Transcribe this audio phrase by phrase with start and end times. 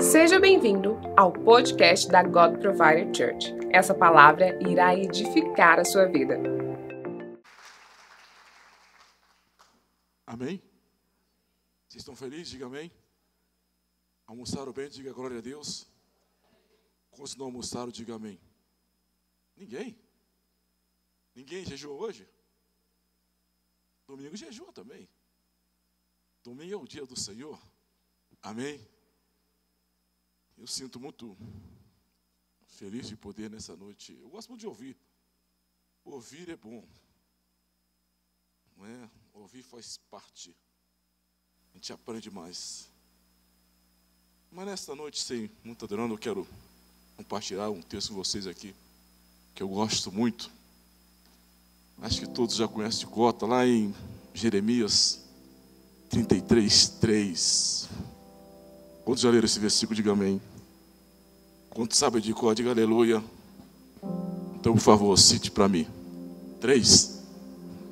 [0.00, 3.52] Seja bem-vindo ao podcast da God Provider Church.
[3.70, 6.38] Essa palavra irá edificar a sua vida.
[10.26, 10.62] Amém?
[11.86, 12.48] Vocês estão felizes?
[12.48, 12.90] Diga amém.
[14.26, 14.88] Almoçaram bem?
[14.88, 15.86] Diga glória a Deus.
[17.10, 17.92] Quantos não almoçaram?
[17.92, 18.40] Diga amém.
[19.54, 19.98] Ninguém?
[21.34, 22.26] Ninguém jejuou hoje?
[24.06, 25.06] Domingo jejua também.
[26.42, 27.60] Domingo é o dia do Senhor.
[28.42, 28.80] Amém?
[30.60, 31.34] Eu sinto muito
[32.66, 34.12] feliz de poder nessa noite.
[34.20, 34.94] Eu gosto muito de ouvir.
[36.04, 36.84] Ouvir é bom.
[38.76, 39.10] Não é?
[39.32, 40.54] Ouvir faz parte.
[41.72, 42.90] A gente aprende mais.
[44.52, 46.46] Mas nesta noite, sem muita delonga, eu quero
[47.16, 48.74] compartilhar um texto com vocês aqui,
[49.54, 50.50] que eu gosto muito.
[52.02, 53.94] Acho que todos já conhecem de cota, lá em
[54.34, 55.24] Jeremias
[56.10, 57.88] 33, 3.
[59.06, 59.96] Quantos já leram esse versículo?
[59.96, 60.49] Diga amém.
[61.70, 62.54] Quantos sabem de cor?
[62.54, 63.22] Diga aleluia.
[64.56, 65.86] Então, por favor, cite para mim.
[66.60, 67.22] Três.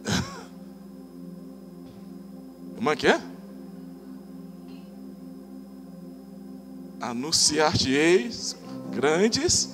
[2.75, 3.21] Como é que é?
[7.01, 8.57] Anunciar-te-eis
[8.91, 9.71] grandes.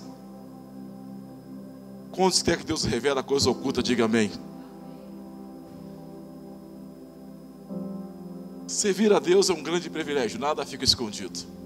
[2.12, 3.83] Quantos quer que Deus revela a coisa oculta?
[3.83, 4.30] Diga amém.
[8.68, 11.63] Servir a Deus é um grande privilégio, nada fica escondido.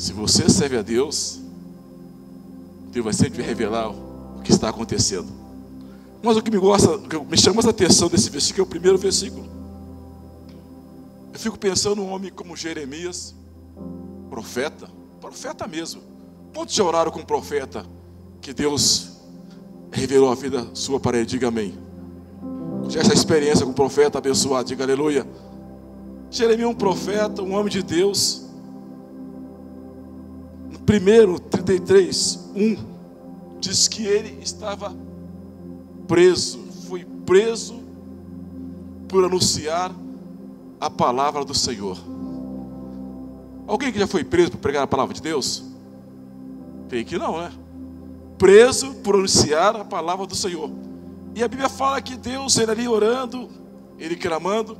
[0.00, 1.38] Se você serve a Deus,
[2.90, 5.28] Deus vai sempre revelar o que está acontecendo.
[6.22, 8.66] Mas o que me gosta, o que me chama a atenção desse versículo é o
[8.66, 9.46] primeiro versículo.
[11.34, 13.34] Eu fico pensando num homem como Jeremias,
[14.30, 14.88] profeta,
[15.20, 16.00] profeta mesmo.
[16.54, 17.84] Quantos já oraram com um profeta
[18.40, 19.10] que Deus
[19.92, 21.26] revelou a vida sua para ele?
[21.26, 21.74] Diga amém.
[22.88, 25.28] Já essa experiência com o profeta abençoado, diga aleluia.
[26.30, 28.39] Jeremias é um profeta, um homem de Deus.
[30.80, 32.76] No primeiro 33, 1,
[33.60, 34.92] diz que ele estava
[36.08, 37.80] preso, foi preso
[39.06, 39.92] por anunciar
[40.80, 41.96] a palavra do Senhor.
[43.68, 45.62] Alguém que já foi preso por pregar a palavra de Deus?
[46.88, 47.52] Tem que não, né?
[48.36, 50.70] Preso por anunciar a palavra do Senhor.
[51.36, 53.48] E a Bíblia fala que Deus, ele ali orando,
[53.98, 54.76] ele clamando,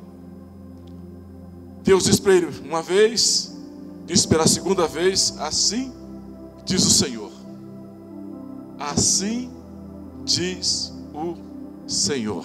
[1.85, 3.50] Deus disse para ele uma vez,
[4.07, 5.93] disse pela segunda vez, assim
[6.65, 7.31] diz o Senhor.
[8.79, 9.51] Assim
[10.25, 11.37] diz o
[11.87, 12.45] Senhor.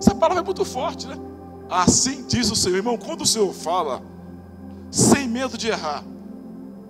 [0.00, 1.16] Essa palavra é muito forte, né?
[1.68, 2.76] Assim diz o Senhor.
[2.76, 4.02] Irmão, quando o Senhor fala,
[4.90, 6.04] sem medo de errar,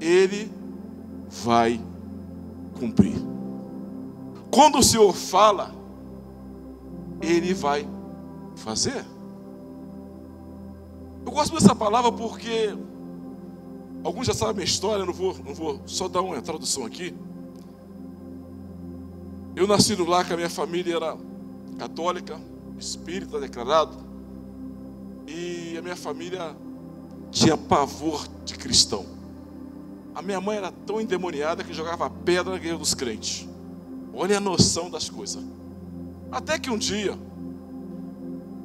[0.00, 0.52] Ele
[1.28, 1.80] vai
[2.78, 3.20] cumprir.
[4.50, 5.74] Quando o Senhor fala,
[7.20, 7.88] Ele vai
[8.56, 9.04] fazer.
[11.24, 12.74] Eu gosto dessa palavra porque
[14.04, 17.14] alguns já sabem a história, não vou, não vou só dar uma tradução aqui.
[19.54, 21.16] Eu nasci no lar que a minha família era
[21.78, 22.40] católica,
[22.78, 23.96] espírita declarado,
[25.26, 26.56] e a minha família
[27.30, 29.04] tinha pavor de cristão.
[30.14, 33.48] A minha mãe era tão endemoniada que jogava pedra na igreja dos crentes.
[34.14, 35.44] Olha a noção das coisas.
[36.30, 37.16] Até que um dia,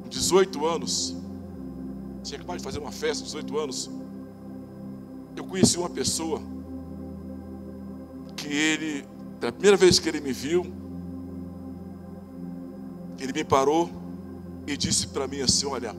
[0.08, 1.16] 18 anos,
[2.22, 3.90] tinha acabado de fazer uma festa, 18 anos.
[5.36, 6.40] Eu conheci uma pessoa
[8.36, 9.06] que ele,
[9.40, 10.66] da primeira vez que ele me viu,
[13.18, 13.90] ele me parou
[14.66, 15.94] e disse para mim assim: Olha,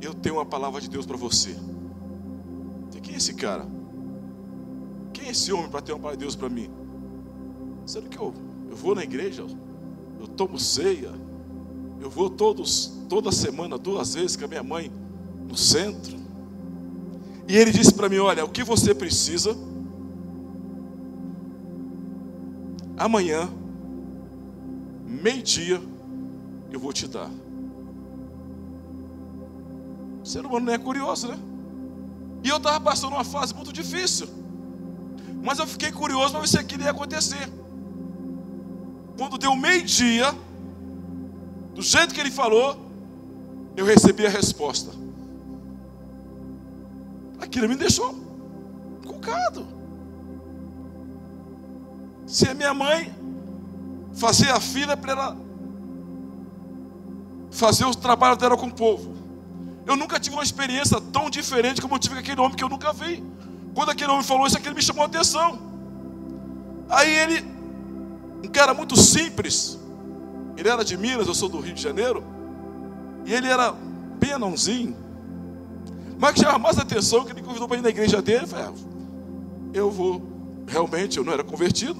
[0.00, 1.56] eu tenho uma palavra de Deus para você.
[3.02, 3.66] Quem é esse cara?
[5.12, 6.70] Quem é esse homem para ter uma palavra de Deus para mim?
[7.84, 8.32] Sendo que eu,
[8.70, 9.44] eu vou na igreja,
[10.20, 11.10] eu tomo ceia,
[12.00, 14.92] eu vou todos, toda semana, duas vezes com a minha mãe
[15.48, 16.19] no centro.
[17.48, 19.56] E ele disse para mim: Olha, o que você precisa,
[22.96, 23.48] amanhã,
[25.06, 25.80] meio-dia,
[26.70, 27.30] eu vou te dar.
[30.22, 31.38] O ser humano não é curioso, né?
[32.44, 34.28] E eu estava passando uma fase muito difícil.
[35.42, 37.48] Mas eu fiquei curioso para ver se aquilo ia acontecer.
[39.16, 40.34] Quando deu meio-dia,
[41.74, 42.78] do jeito que ele falou,
[43.76, 44.92] eu recebi a resposta.
[47.40, 48.14] Aquilo me deixou
[49.06, 49.66] cucado.
[52.26, 53.12] Se a minha mãe
[54.14, 55.36] fazia a fila para ela
[57.50, 59.14] fazer o trabalho dela com o povo.
[59.86, 62.68] Eu nunca tive uma experiência tão diferente como eu tive com aquele homem que eu
[62.68, 63.24] nunca vi.
[63.74, 65.58] Quando aquele homem falou isso, aquilo me chamou a atenção.
[66.88, 67.44] Aí ele,
[68.44, 69.78] um cara muito simples,
[70.56, 72.22] ele era de Minas, eu sou do Rio de Janeiro,
[73.24, 73.72] e ele era
[74.18, 74.96] bem anãozinho,
[76.20, 78.44] Mas que chama mais atenção que ele convidou para ir na igreja dele.
[78.44, 78.72] Eu falei, ah,
[79.72, 80.22] eu vou,
[80.66, 81.96] realmente, eu não era convertido.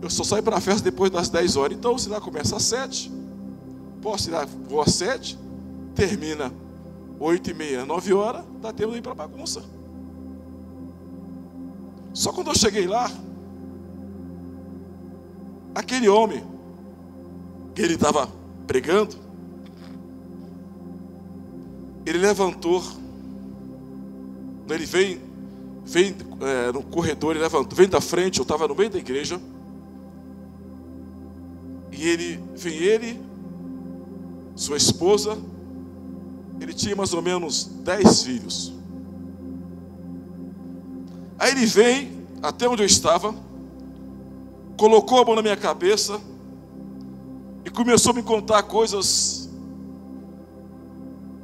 [0.00, 1.76] Eu só saio para a festa depois das 10 horas.
[1.76, 3.12] Então, se lá começa às 7,
[4.00, 5.38] posso ir lá, vou às 7,
[5.94, 6.50] termina
[7.20, 9.62] 8 e meia, 9 horas, dá tempo de ir para a bagunça.
[12.14, 13.12] Só quando eu cheguei lá,
[15.74, 16.42] aquele homem,
[17.74, 18.26] que ele estava
[18.66, 19.16] pregando,
[22.04, 22.82] ele levantou,
[24.74, 25.20] ele vem,
[25.84, 29.40] vem é, no corredor, ele vem da frente, eu estava no meio da igreja,
[31.90, 33.20] e ele, vem ele,
[34.56, 35.38] sua esposa,
[36.60, 38.72] ele tinha mais ou menos dez filhos.
[41.38, 43.34] Aí ele vem até onde eu estava,
[44.76, 46.20] colocou a mão na minha cabeça
[47.64, 49.48] e começou a me contar coisas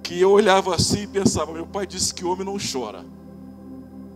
[0.02, 3.04] que eu olhava assim e pensava: meu pai disse que homem não chora.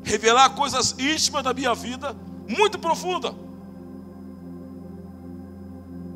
[0.04, 2.16] Revelar coisas íntimas da minha vida,
[2.48, 3.34] muito profunda.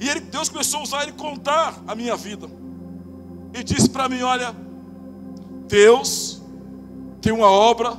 [0.01, 2.49] E ele, Deus começou a usar ele contar a minha vida.
[3.55, 4.55] E disse para mim: Olha,
[5.67, 6.43] Deus
[7.21, 7.97] tem uma obra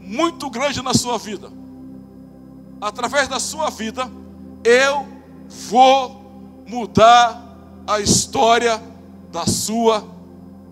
[0.00, 1.50] muito grande na sua vida.
[2.80, 4.10] Através da sua vida,
[4.64, 5.06] eu
[5.68, 7.40] vou mudar
[7.86, 8.82] a história
[9.30, 10.04] da sua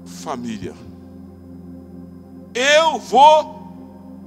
[0.04, 0.74] família.
[2.54, 3.59] Eu vou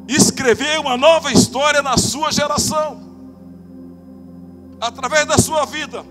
[0.07, 3.01] escrever uma nova história na sua geração.
[4.79, 6.05] Através da sua vida,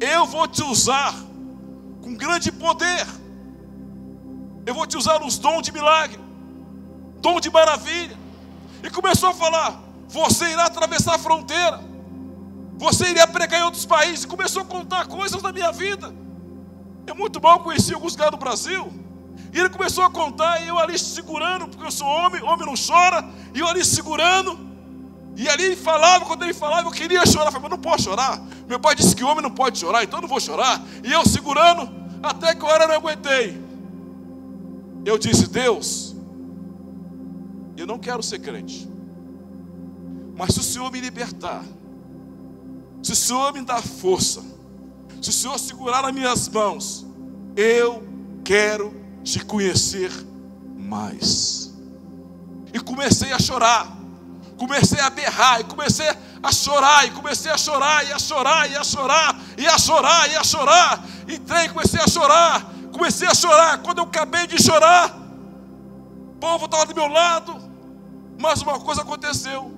[0.00, 1.14] eu vou te usar
[2.00, 3.06] com grande poder.
[4.66, 6.18] Eu vou te usar nos dons de milagre,
[7.20, 8.16] dom de maravilha.
[8.82, 11.80] E começou a falar: você irá atravessar a fronteira,
[12.76, 14.24] você iria pregar em outros países.
[14.24, 16.14] E começou a contar coisas da minha vida.
[17.06, 19.03] Eu muito mal conheci alguns lugares do Brasil.
[19.54, 22.74] E ele começou a contar, e eu ali segurando, porque eu sou homem, homem não
[22.74, 23.24] chora,
[23.54, 24.58] e eu ali segurando.
[25.36, 27.46] E ali ele falava, quando ele falava, eu queria chorar.
[27.46, 28.42] Eu falei, mas não posso chorar.
[28.66, 30.82] Meu pai disse que homem não pode chorar, então eu não vou chorar.
[31.04, 31.88] E eu segurando,
[32.20, 33.62] até que hora eu não aguentei.
[35.04, 36.16] Eu disse, Deus,
[37.76, 38.88] eu não quero ser crente.
[40.36, 41.64] Mas se o Senhor me libertar,
[43.04, 44.42] se o Senhor me dar força,
[45.22, 47.06] se o Senhor segurar nas minhas mãos,
[47.56, 48.02] eu
[48.42, 50.12] quero te conhecer
[50.76, 51.72] mais.
[52.72, 53.96] E comecei a chorar,
[54.58, 56.06] comecei a berrar, e comecei
[56.42, 60.30] a chorar, e comecei a chorar, e a chorar, e a chorar, e a chorar,
[60.30, 61.04] e a chorar.
[61.26, 63.78] Entrei, comecei a chorar, comecei a chorar.
[63.78, 65.16] Quando eu acabei de chorar,
[66.28, 67.56] o povo estava do meu lado,
[68.38, 69.72] mas uma coisa aconteceu.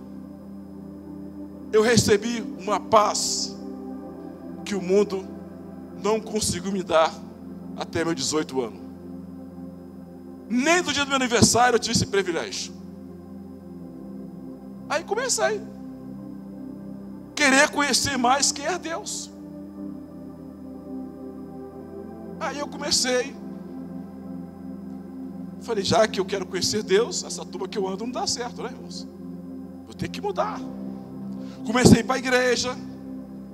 [1.72, 3.54] Eu recebi uma paz
[4.64, 5.26] que o mundo
[6.02, 7.12] não conseguiu me dar
[7.76, 8.85] até meus 18 anos.
[10.48, 12.72] Nem do dia do meu aniversário eu tive esse privilégio.
[14.88, 15.60] Aí comecei.
[17.34, 19.30] Querer conhecer mais quem é Deus.
[22.40, 23.34] Aí eu comecei.
[25.62, 28.62] Falei, já que eu quero conhecer Deus, essa turma que eu ando não dá certo,
[28.62, 29.06] né, irmãos?
[29.84, 30.60] Vou ter que mudar.
[31.66, 32.76] Comecei para a igreja,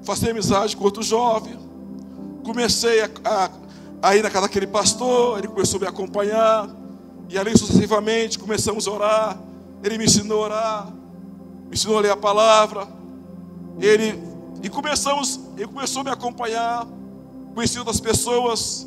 [0.03, 1.59] fazer amizade com outro jovem.
[2.45, 3.51] Comecei a, a,
[4.03, 6.82] a ir na casa daquele pastor, ele começou a me acompanhar.
[7.33, 9.41] E ali sucessivamente começamos a orar.
[9.83, 10.87] Ele me ensinou a orar,
[11.67, 12.87] me ensinou a ler a palavra.
[13.81, 14.23] Ele
[14.63, 16.87] e começamos, ele começou a me acompanhar
[17.55, 18.87] conheci outras pessoas,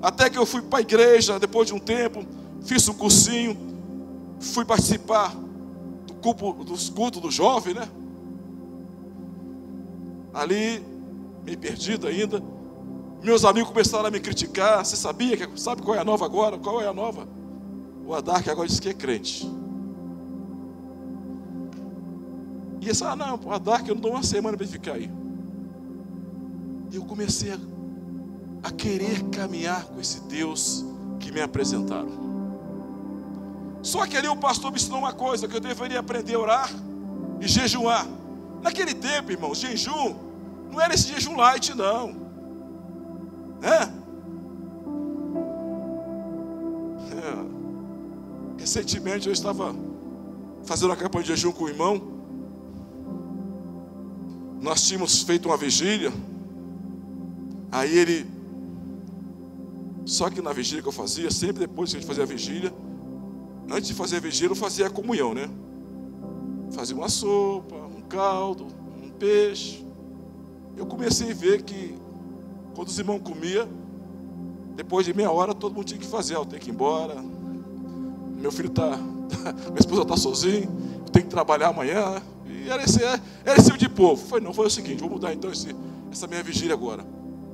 [0.00, 2.24] até que eu fui para a igreja, depois de um tempo,
[2.64, 3.56] fiz um cursinho,
[4.40, 5.34] fui participar
[6.06, 7.88] do culto, dos cultos do jovem, né?
[10.32, 10.84] Ali,
[11.44, 12.42] meio perdido ainda,
[13.22, 14.84] meus amigos começaram a me criticar.
[14.84, 16.58] Você sabia sabe qual é a nova agora?
[16.58, 17.26] Qual é a nova?
[18.06, 19.50] O Adarque agora disse que é crente.
[22.80, 25.10] E esse, ah, não, o Adarque eu não dou uma semana para ficar aí.
[26.90, 27.58] E eu comecei a
[28.64, 30.82] a querer caminhar com esse Deus
[31.20, 32.24] que me apresentaram.
[33.82, 36.70] Só que ali o pastor me ensinou uma coisa: que eu deveria aprender a orar
[37.40, 38.06] e jejuar.
[38.62, 40.16] Naquele tempo, irmão, jejum
[40.72, 42.16] não era esse jejum light, não.
[43.60, 43.92] Né?
[48.64, 49.76] Recentemente eu estava
[50.64, 52.00] fazendo uma campanha de jejum com o irmão.
[54.58, 56.10] Nós tínhamos feito uma vigília.
[57.70, 58.26] Aí ele
[60.06, 62.72] só que na vigília que eu fazia, sempre depois que a gente fazia a vigília,
[63.70, 65.46] antes de fazer a vigília, eu fazia a comunhão, né?
[66.72, 68.68] Fazia uma sopa, um caldo,
[69.02, 69.84] um peixe.
[70.74, 71.98] Eu comecei a ver que
[72.74, 73.68] quando os irmãos comiam,
[74.74, 77.33] depois de meia hora todo mundo tinha que fazer, tenho que ir embora.
[78.44, 78.90] Meu filho está,
[79.72, 82.22] minha esposa está sozinha, eu tenho que trabalhar amanhã.
[82.46, 84.22] E era esse, era esse tipo de povo.
[84.22, 85.74] Foi, não, foi o seguinte, vou mudar então esse,
[86.12, 87.02] essa minha vigília agora.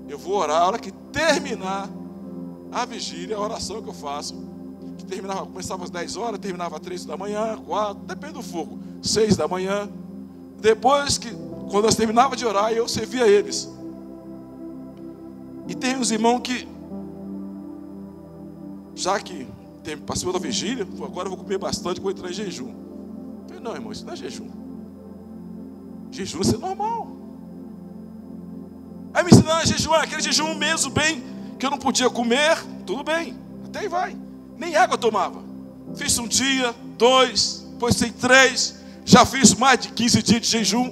[0.09, 1.89] Eu vou orar, a hora que terminar
[2.73, 4.35] a vigília, a oração que eu faço,
[4.99, 8.81] que terminava, começava às 10 horas, terminava às 3 da manhã, 4, depende do fogo,
[9.01, 9.89] 6 da manhã.
[10.59, 11.31] Depois que,
[11.71, 13.71] quando nós terminava de orar, eu servia eles.
[15.69, 16.67] E tem uns irmãos que,
[18.97, 19.47] já que
[19.91, 22.69] tem, participou da vigília, agora eu vou comer bastante, vou entrar em jejum.
[22.69, 24.49] Eu falei, não, irmão, isso não é jejum.
[26.11, 27.09] Jejum isso é normal.
[29.13, 31.25] Aí me ensinaram a jejuar, aquele jejum mesmo bem,
[31.59, 32.57] que eu não podia comer,
[32.87, 34.17] tudo bem, até aí vai.
[34.57, 35.43] Nem água eu tomava.
[35.97, 40.85] Fiz um dia, dois, depois tem três, já fiz mais de 15 dias de jejum.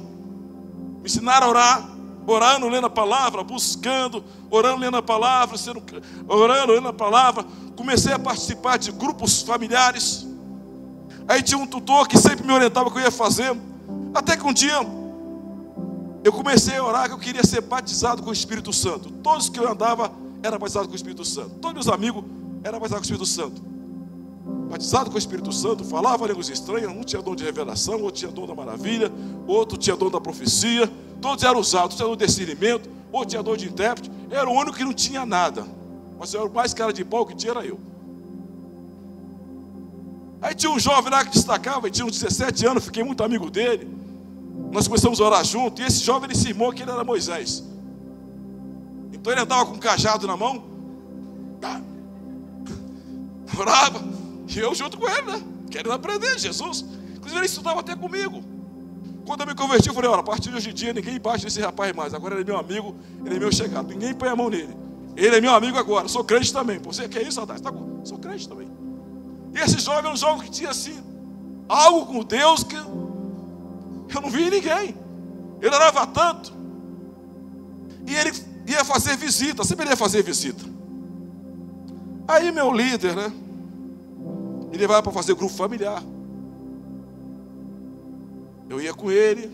[1.01, 1.98] Me ensinaram a orar,
[2.33, 5.83] orando, lendo a palavra, buscando, orando, lendo a palavra, sendo,
[6.29, 7.45] orando, lendo a palavra.
[7.75, 10.27] Comecei a participar de grupos familiares.
[11.27, 13.57] Aí tinha um tutor que sempre me orientava o que eu ia fazer.
[14.15, 14.79] Até que um dia
[16.23, 19.11] eu comecei a orar que eu queria ser batizado com o Espírito Santo.
[19.11, 21.51] Todos que eu andava eram batizados com o Espírito Santo.
[21.61, 22.25] Todos meus amigos
[22.63, 23.78] eram batizados com o Espírito Santo.
[24.69, 28.31] Batizado com o Espírito Santo, falava línguas estranhas, um tinha dom de revelação, outro tinha
[28.31, 29.11] dom da maravilha,
[29.47, 30.91] outro tinha dom da profecia,
[31.23, 34.11] todos eram usados, tinha dom de discernimento, outro tinha dom de intérprete.
[34.31, 35.67] Era o único que não tinha nada.
[36.19, 37.81] Mas era o mais cara de pau que tinha era eu.
[40.41, 43.89] Aí tinha um jovem lá que destacava, tinha uns 17 anos, fiquei muito amigo dele.
[44.71, 47.65] Nós começamos a orar junto, e esse jovem ele cismou que ele era Moisés.
[49.13, 50.63] Então ele andava com um cajado na mão,
[53.59, 54.18] orava,
[54.49, 55.43] e eu junto com ele, né?
[55.71, 56.85] Querendo aprender, Jesus.
[57.15, 58.43] Inclusive ele estudava até comigo.
[59.27, 61.45] Quando eu me converti, eu falei: olha, a partir de hoje em dia ninguém bate
[61.45, 62.15] nesse rapaz mais.
[62.15, 63.89] Agora ele é meu amigo, ele é meu chegado.
[63.89, 64.75] Ninguém põe a mão nele.
[65.15, 66.09] Ele é meu amigo agora.
[66.09, 66.79] Sou crente também.
[66.79, 67.61] Você quer isso, Satanás?
[67.61, 67.71] Tá
[68.05, 68.69] Sou crente também.
[69.55, 70.99] E esse jovem era um jovem que tinha assim,
[71.69, 74.97] algo com Deus que eu não vi ninguém.
[75.61, 76.53] Ele orava tanto.
[78.07, 78.33] E ele
[78.67, 80.65] ia fazer visita, sempre ia fazer visita.
[82.27, 83.33] Aí meu líder, né?
[84.71, 86.03] Me levava para fazer grupo familiar.
[88.69, 89.51] Eu ia com ele.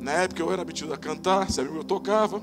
[0.00, 2.42] Na época eu era metido a cantar, se eu tocava.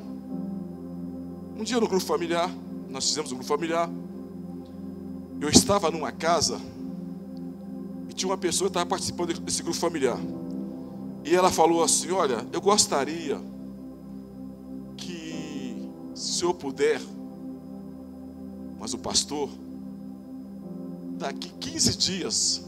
[1.58, 2.50] Um dia no grupo familiar,
[2.90, 3.90] nós fizemos um grupo familiar.
[5.40, 6.60] Eu estava numa casa
[8.10, 10.18] e tinha uma pessoa que estava participando desse grupo familiar.
[11.24, 13.40] E ela falou assim: Olha, eu gostaria
[14.98, 17.02] que, se eu puder,
[18.80, 19.50] mas o pastor,
[21.20, 22.62] daqui 15 dias,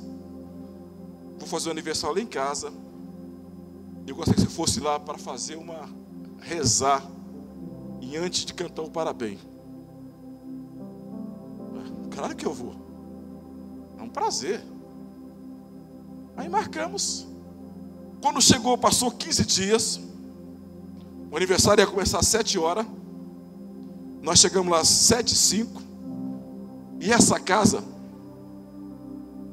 [1.39, 2.71] vou fazer um aniversário lá em casa.
[4.05, 5.89] Eu gostaria que você fosse lá para fazer uma
[6.41, 7.01] rezar
[8.01, 9.39] e antes de cantar o parabéns.
[12.11, 12.75] Claro que eu vou.
[13.97, 14.61] É um prazer.
[16.35, 17.25] Aí marcamos.
[18.21, 19.99] Quando chegou, passou 15 dias.
[21.31, 22.85] O aniversário ia começar às 7 horas.
[24.21, 25.81] Nós chegamos lá às 7 e 5.
[26.99, 27.90] E essa casa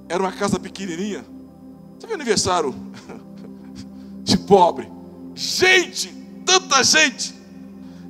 [0.08, 1.24] era uma casa pequenininha.
[2.04, 2.74] Viu aniversário
[4.24, 4.90] de pobre?
[5.34, 6.08] Gente,
[6.46, 7.34] tanta gente.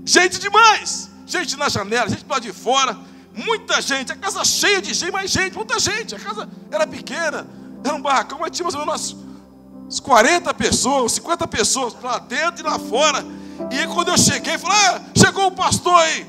[0.05, 1.11] Gente demais.
[1.27, 2.97] Gente na janela, gente lá de fora.
[3.35, 4.13] Muita gente.
[4.13, 6.15] A casa cheia de gente, mais gente, muita gente.
[6.15, 7.47] A casa era pequena.
[7.85, 9.13] Era um barracão, mas tinha mais ou menos
[9.89, 13.25] umas 40 pessoas, 50 pessoas lá dentro e lá fora.
[13.71, 16.27] E aí quando eu cheguei, falei, ah, chegou o pastor aí.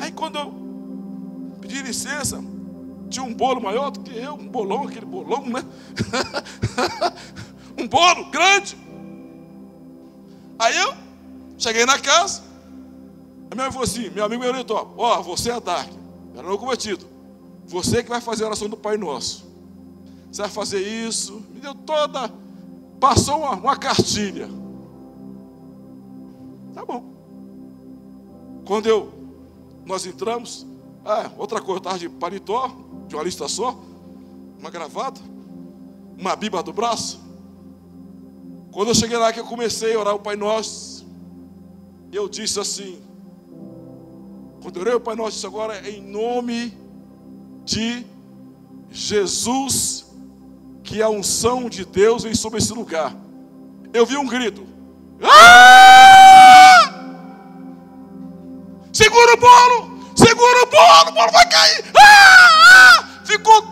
[0.00, 2.42] Aí quando eu pedi licença,
[3.14, 5.64] tinha um bolo maior do que eu, um bolão, aquele bolão, né?
[7.78, 8.76] um bolo grande.
[10.58, 10.94] Aí eu
[11.56, 12.42] cheguei na casa,
[13.50, 15.90] a minha mãe falou assim, meu amigo orientou, ó, você é Dark,
[16.34, 17.06] era não cometido.
[17.66, 19.46] Você que vai fazer a oração do Pai Nosso.
[20.30, 21.42] Você vai fazer isso.
[21.54, 22.30] Me deu toda.
[23.00, 24.48] Passou uma, uma cartilha.
[26.74, 27.04] Tá bom.
[28.66, 29.12] Quando eu,
[29.86, 30.66] nós entramos,
[31.04, 32.70] ah, outra coisa, eu estava de paletó,
[33.06, 33.78] de uma lista só,
[34.58, 35.20] uma gravata,
[36.18, 37.20] uma bíblia do braço.
[38.72, 41.06] Quando eu cheguei lá que eu comecei a orar o Pai Nosso,
[42.10, 42.98] eu disse assim,
[44.62, 46.76] quando eu orei o Pai Nosso, disse agora em nome
[47.64, 48.06] de
[48.90, 50.06] Jesus,
[50.82, 53.14] que a unção de Deus vem sobre esse lugar.
[53.92, 54.66] Eu vi um grito.
[55.22, 57.04] Ah!
[58.92, 59.83] Segura o bolo!
[60.64, 61.10] O bolo!
[61.10, 61.84] O bolo vai cair!
[61.96, 63.04] Ah!
[63.24, 63.62] Ficou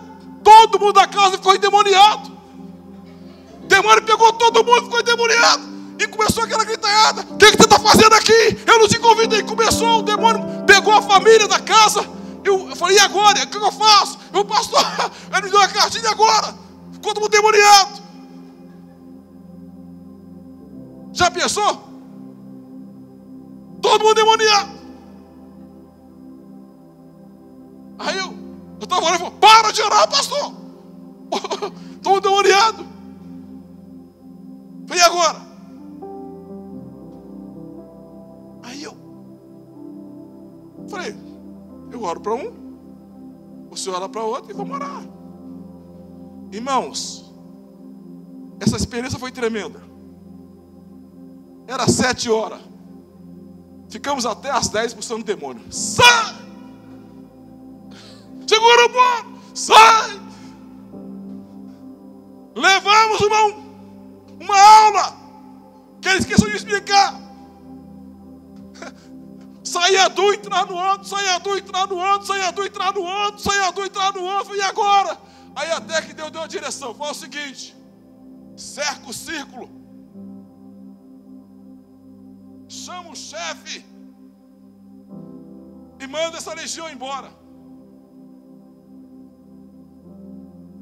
[0.44, 2.30] todo mundo da casa ficou endemoniado.
[3.62, 5.72] O demônio pegou todo mundo, ficou endemoniado.
[5.98, 8.58] E começou aquela gritanhada: O que, que você está fazendo aqui?
[8.66, 9.42] Eu não te convidei.
[9.42, 12.04] Começou o demônio, pegou a família da casa.
[12.44, 13.42] Eu falei, e agora?
[13.44, 14.18] O que eu faço?
[14.34, 14.84] Eu, pastor,
[15.32, 16.54] ele me deu uma cartinha agora.
[16.92, 18.02] Ficou todo mundo demoniado.
[21.12, 21.88] Já pensou?
[23.80, 24.81] Todo mundo demoniado.
[28.02, 28.34] Aí eu,
[28.80, 30.52] estava orando e para de orar, pastor.
[31.94, 32.84] Estou demoniado.
[34.88, 35.40] Falei, e agora?
[38.64, 38.96] Aí eu
[40.88, 41.16] falei,
[41.92, 45.02] eu oro para um, o senhor ora para outro e vamos orar.
[46.50, 47.32] Irmãos,
[48.60, 49.80] essa experiência foi tremenda.
[51.68, 52.60] Era sete horas.
[53.88, 55.62] Ficamos até às dez buscando demônio.
[55.70, 56.41] Sai!
[58.62, 59.42] Segura o bolo!
[59.54, 60.22] Sai!
[62.54, 63.42] Levamos uma,
[64.40, 65.16] uma aula
[66.00, 67.20] que ele esqueceu de explicar.
[69.64, 73.40] Saia do entrar no outro, saia do entrar no outro, saia do entrar no outro,
[73.42, 75.18] saia do entrar no outro, e agora?
[75.56, 76.94] Aí até que Deus deu a direção.
[76.94, 77.74] Foi o seguinte:
[78.56, 79.70] cerca o círculo,
[82.68, 83.84] chama o chefe
[85.98, 87.41] e manda essa legião embora.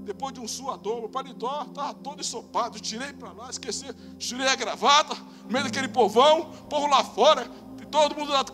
[0.05, 2.81] Depois de um suador, o paletó estava todo ensopado.
[2.81, 3.87] Tirei para lá, esqueci,
[4.19, 5.15] tirei a gravata,
[5.45, 7.47] no meio daquele povão, povo lá fora,
[7.91, 8.45] todo mundo lá,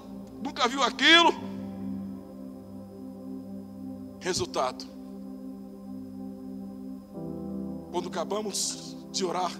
[0.42, 1.32] nunca viu aquilo.
[4.20, 4.84] Resultado:
[7.92, 9.52] quando acabamos de orar,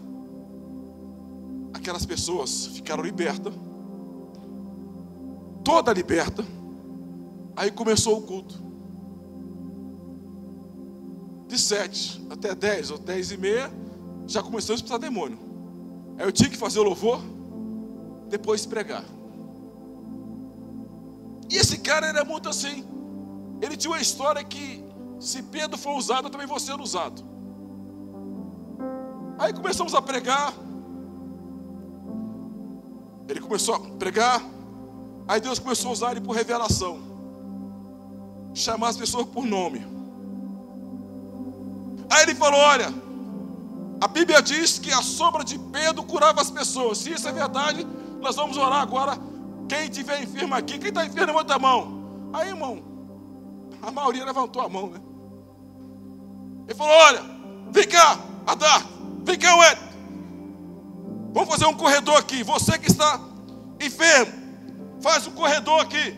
[1.72, 3.54] aquelas pessoas ficaram libertas,
[5.64, 6.44] toda liberta.
[7.56, 8.65] Aí começou o culto
[11.46, 13.70] de sete até dez ou dez e meia,
[14.26, 15.38] já começou a expulsar demônio.
[16.18, 17.20] Aí eu tinha que fazer o louvor,
[18.28, 19.04] depois pregar.
[21.48, 22.84] E esse cara era muito assim.
[23.60, 24.82] Ele tinha uma história que,
[25.20, 27.22] se Pedro for usado, também vou ser usado.
[29.38, 30.52] Aí começamos a pregar.
[33.28, 34.42] Ele começou a pregar.
[35.28, 36.98] Aí Deus começou a usar ele por revelação.
[38.54, 39.86] Chamar as pessoas por nome.
[42.10, 42.92] Aí ele falou: Olha,
[44.00, 46.98] a Bíblia diz que a sombra de Pedro curava as pessoas.
[46.98, 47.86] Se isso é verdade,
[48.20, 49.18] nós vamos orar agora.
[49.68, 52.30] Quem tiver enfermo aqui, quem está enfermo, levanta a mão.
[52.32, 52.82] Aí, irmão,
[53.82, 55.00] a maioria levantou a mão, né?
[56.66, 57.22] Ele falou: Olha,
[57.70, 58.86] vem cá, Adar,
[59.24, 59.78] vem cá, Ué.
[61.32, 62.42] Vamos fazer um corredor aqui.
[62.42, 63.20] Você que está
[63.80, 64.32] enfermo,
[65.00, 66.16] faz um corredor aqui.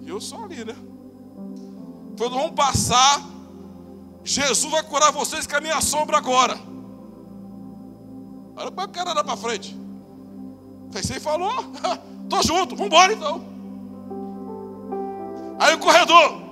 [0.00, 0.74] E eu sou ali, né?
[2.20, 3.18] Quando vão passar,
[4.22, 6.54] Jesus vai curar vocês com a minha sombra agora.
[8.54, 9.74] Olha para o cara lá para frente.
[10.90, 11.50] Você falou,
[12.28, 13.42] tô junto, vamos embora então.
[15.58, 16.42] Aí o corredor,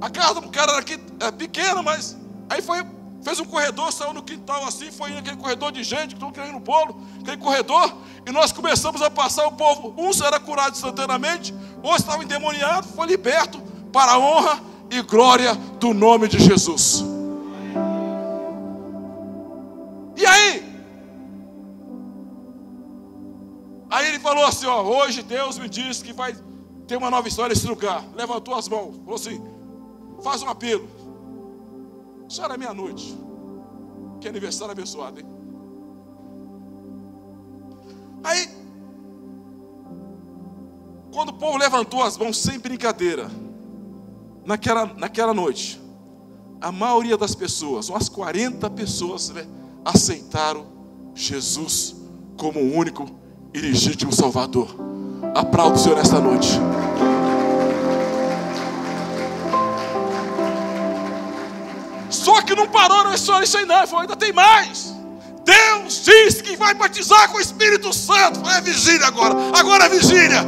[0.00, 2.16] a casa do cara era aqui é pequena, mas
[2.48, 2.82] aí foi,
[3.22, 6.54] fez um corredor, saiu no quintal assim, foi aquele corredor de gente que estão querendo
[6.54, 7.94] no bolo, aquele corredor,
[8.26, 9.94] e nós começamos a passar o povo.
[9.98, 15.94] Um era curado instantaneamente, outro estava endemoniado, foi liberto, para a honra e glória do
[15.94, 17.04] nome de Jesus.
[20.16, 20.70] E aí?
[23.90, 26.34] Aí ele falou assim: ó, hoje Deus me disse que vai
[26.86, 28.04] ter uma nova história nesse lugar.
[28.14, 29.42] Levantou as mãos, falou assim:
[30.22, 30.88] faz um apelo.
[32.28, 33.16] Já era meia-noite.
[34.20, 35.26] Que aniversário abençoado, hein?
[38.22, 38.48] Aí,
[41.12, 43.30] quando o povo levantou as mãos, sem brincadeira,
[44.50, 45.80] naquela, naquela noite,
[46.60, 49.46] a maioria das pessoas, umas 40 pessoas, né,
[49.84, 50.66] aceitaram
[51.14, 51.94] Jesus
[52.36, 53.08] como o único
[53.54, 54.74] e legítimo Salvador.
[55.36, 56.48] Aplaudo o Senhor nesta noite.
[62.10, 64.92] Só que não parou é só isso aí não, falou, ainda tem mais.
[65.44, 68.40] Deus disse que vai batizar com o Espírito Santo.
[68.50, 69.36] É vigília agora.
[69.56, 70.44] Agora é vigília.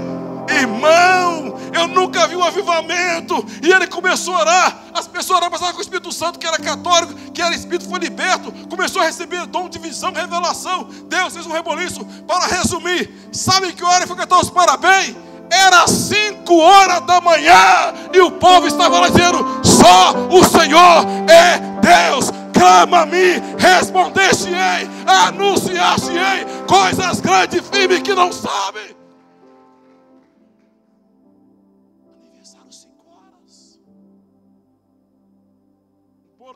[0.48, 3.44] Irmão, eu nunca vi um avivamento.
[3.62, 4.78] E ele começou a orar.
[4.94, 8.52] As pessoas oravam com o Espírito Santo, que era católico, que era Espírito, foi liberto.
[8.68, 10.88] Começou a receber dom de visão, revelação.
[11.08, 12.04] Deus fez um reboliço.
[12.26, 15.16] Para resumir, sabe que hora foi cantar os parabéns?
[15.50, 17.92] Era cinco horas da manhã.
[18.12, 22.30] E o povo estava lá dizendo: Só o Senhor é Deus
[22.62, 29.01] clama a mim, respondeste-ei, anunciaste-ei coisas grandes e firmes que não sabem.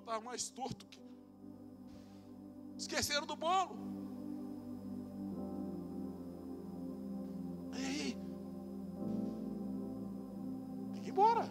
[0.06, 0.86] Estava mais torto.
[0.86, 1.00] Que...
[2.78, 3.76] Esqueceram do bolo.
[7.72, 8.16] Aí,
[11.04, 11.48] embora.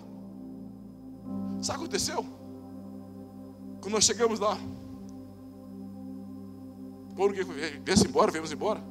[1.61, 2.25] Sabe o que aconteceu?
[3.81, 4.57] Quando nós chegamos lá,
[7.15, 8.81] Paulo que viesse embora, viemos embora.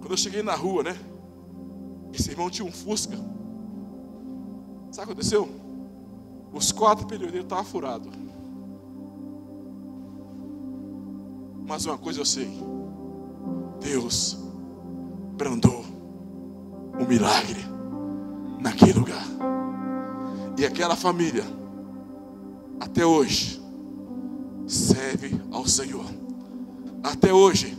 [0.00, 0.96] Quando eu cheguei na rua, né?
[2.12, 3.16] Esse irmão tinha um Fusca.
[3.16, 3.24] Sabe
[4.90, 5.48] o que aconteceu?
[6.52, 8.23] Os quatro pneus dele estavam furados.
[11.66, 12.50] Mas uma coisa eu sei:
[13.80, 14.36] Deus
[15.36, 15.84] brandou
[16.98, 17.64] um milagre
[18.60, 19.24] naquele lugar.
[20.56, 21.44] E aquela família,
[22.78, 23.60] até hoje,
[24.66, 26.04] serve ao Senhor.
[27.02, 27.76] Até hoje,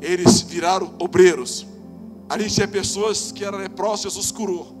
[0.00, 1.66] eles viraram obreiros.
[2.28, 4.80] Ali tinha pessoas que eram leprosas, Jesus curou.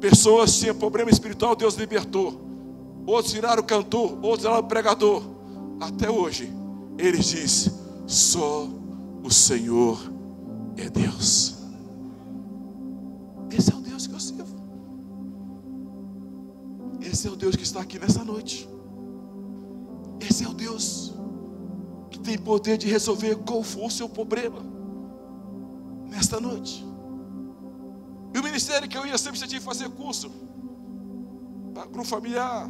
[0.00, 2.40] Pessoas que tinham problema espiritual, Deus libertou.
[3.06, 5.22] Outros viraram cantor, outros viraram pregador.
[5.80, 6.52] Até hoje,
[6.98, 7.72] eles dizem:
[8.06, 8.68] só
[9.22, 9.98] o Senhor
[10.76, 11.56] é Deus.
[13.50, 14.56] Esse é o Deus que eu sirvo.
[17.00, 18.68] Esse é o Deus que está aqui nessa noite.
[20.20, 21.14] Esse é o Deus
[22.10, 24.60] que tem poder de resolver qual for o seu problema
[26.08, 26.84] nesta noite.
[28.34, 30.30] E o ministério que eu ia sempre tinha fazer curso
[31.72, 32.68] para grupo familiar,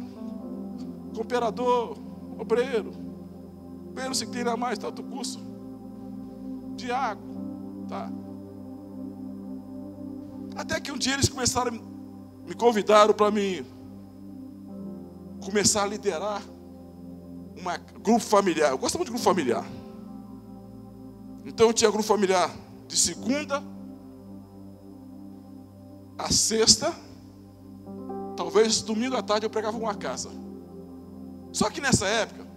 [1.13, 1.97] cooperador,
[2.37, 3.08] obreiro,
[3.89, 5.39] obreiro se tem mais, tanto curso,
[6.75, 8.11] diácono, tá?
[10.55, 11.71] Até que um dia eles começaram,
[12.45, 13.65] me convidaram para mim
[15.43, 16.41] começar a liderar
[17.57, 18.71] um grupo familiar.
[18.71, 19.65] Eu gosto muito de grupo familiar.
[21.45, 22.49] Então eu tinha grupo familiar
[22.87, 23.63] de segunda
[26.17, 26.93] a sexta,
[28.35, 30.29] talvez domingo à tarde eu pregava uma casa.
[31.53, 32.48] Só que nessa época,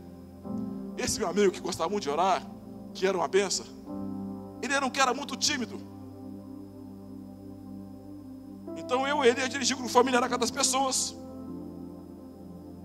[1.05, 2.47] esse meu amigo que gostava muito de orar,
[2.95, 3.67] que era uma benção,
[4.62, 5.81] ele era um cara muito tímido.
[8.77, 11.17] Então eu e ele ia dirigir o familiar na casa das pessoas.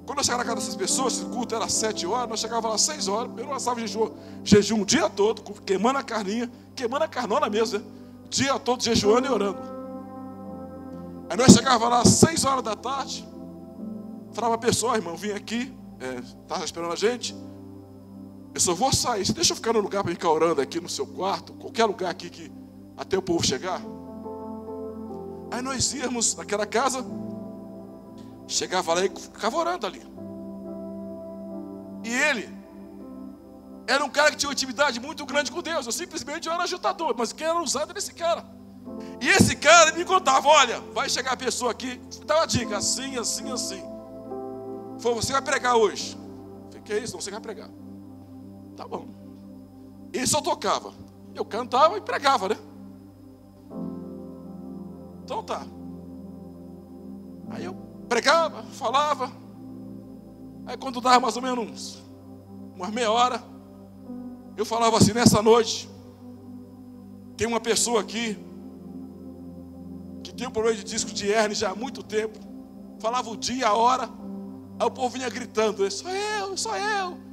[0.05, 2.75] Quando eu chegava na casa dessas pessoas, o culto era sete horas, nós chegávamos lá
[2.75, 4.09] às seis horas, eu passava jejum,
[4.43, 7.85] jejum o dia todo, queimando a carninha, queimando a carnona mesmo, né?
[8.29, 9.59] dia todo jejuando e orando.
[11.29, 13.27] Aí nós chegávamos lá às seis horas da tarde,
[14.31, 15.75] falava a pessoa, irmão, vim aqui,
[16.43, 17.35] estava é, esperando a gente,
[18.53, 20.89] eu só vou sair, você deixa eu ficar no lugar para ficar orando aqui no
[20.89, 22.51] seu quarto, qualquer lugar aqui que
[22.95, 23.81] até o povo chegar.
[25.51, 27.05] Aí nós íamos naquela casa,
[28.47, 30.01] Chegava lá e ficava orando ali.
[32.03, 32.49] E ele
[33.85, 35.85] era um cara que tinha uma intimidade muito grande com Deus.
[35.85, 38.45] Eu simplesmente era agitador, mas quem era usado era esse cara.
[39.19, 43.51] E esse cara me contava: olha, vai chegar a pessoa aqui, uma dica, assim, assim,
[43.51, 43.83] assim.
[44.99, 46.17] Falou, você vai pregar hoje.
[46.69, 47.13] Falei, que é isso?
[47.13, 47.69] Não, você vai pregar.
[48.77, 49.07] Tá bom.
[50.13, 50.93] Ele só tocava.
[51.33, 52.57] Eu cantava e pregava, né?
[55.23, 55.65] Então tá.
[57.49, 57.73] Aí eu
[58.07, 59.31] pregava, falava.
[60.67, 62.03] Aí quando dava mais ou menos
[62.75, 63.43] umas meia hora,
[64.55, 65.89] eu falava assim, nessa noite,
[67.35, 68.37] tem uma pessoa aqui
[70.23, 72.37] que tem um problema de disco de hernia já há muito tempo.
[72.99, 74.09] Falava o dia, a hora,
[74.79, 77.26] aí o povo vinha gritando, sou eu, sou eu.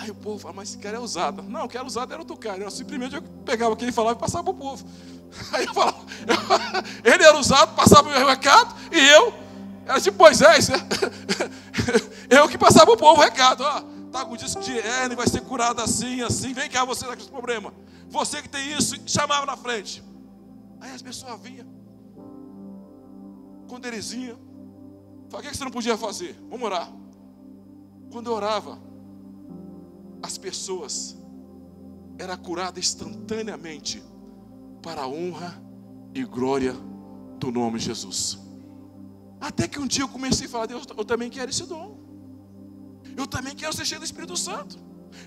[0.00, 1.42] Aí o povo fala, mas esse cara é usado.
[1.42, 2.62] Não, que era usado era outro cara.
[2.62, 4.86] Eu simplesmente eu pegava o que ele falava e passava para o povo.
[5.52, 5.98] Aí eu falava,
[7.04, 9.34] ele era usado, passava o meu recado, e eu
[9.84, 10.78] era tipo Moisés, né?
[12.30, 13.82] Eu que passava o povo o recado, ó.
[14.12, 16.52] Tá com disco de hernia, vai ser curado assim, assim.
[16.52, 17.74] Vem cá, você tá com esse problema.
[18.08, 20.02] Você que tem isso, chamava na frente.
[20.80, 21.66] Aí as pessoas vinham.
[23.82, 24.38] Eles iam,
[25.28, 26.38] falava, o que você não podia fazer?
[26.48, 26.88] Vamos orar.
[28.12, 28.78] Quando eu orava,
[30.22, 31.16] as pessoas
[32.18, 34.02] eram curadas instantaneamente
[34.82, 35.62] para a honra
[36.14, 36.74] e glória
[37.38, 38.38] do nome de Jesus.
[39.40, 41.98] Até que um dia eu comecei a falar, Deus, eu também quero esse dom.
[43.16, 44.78] Eu também quero ser cheio do Espírito Santo.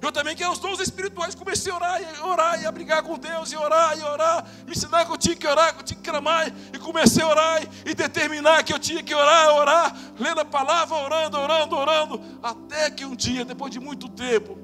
[0.02, 1.36] Eu também quero os dons espirituais.
[1.36, 4.46] Comecei a orar e orar e a brigar com Deus e orar e orar.
[4.66, 6.54] Me ensinar que eu tinha que orar, que eu tinha que clamar.
[6.74, 10.96] E comecei a orar e determinar que eu tinha que orar, orar, lendo a palavra,
[10.96, 12.22] orando, orando, orando.
[12.42, 14.58] Até que um dia, depois de muito tempo,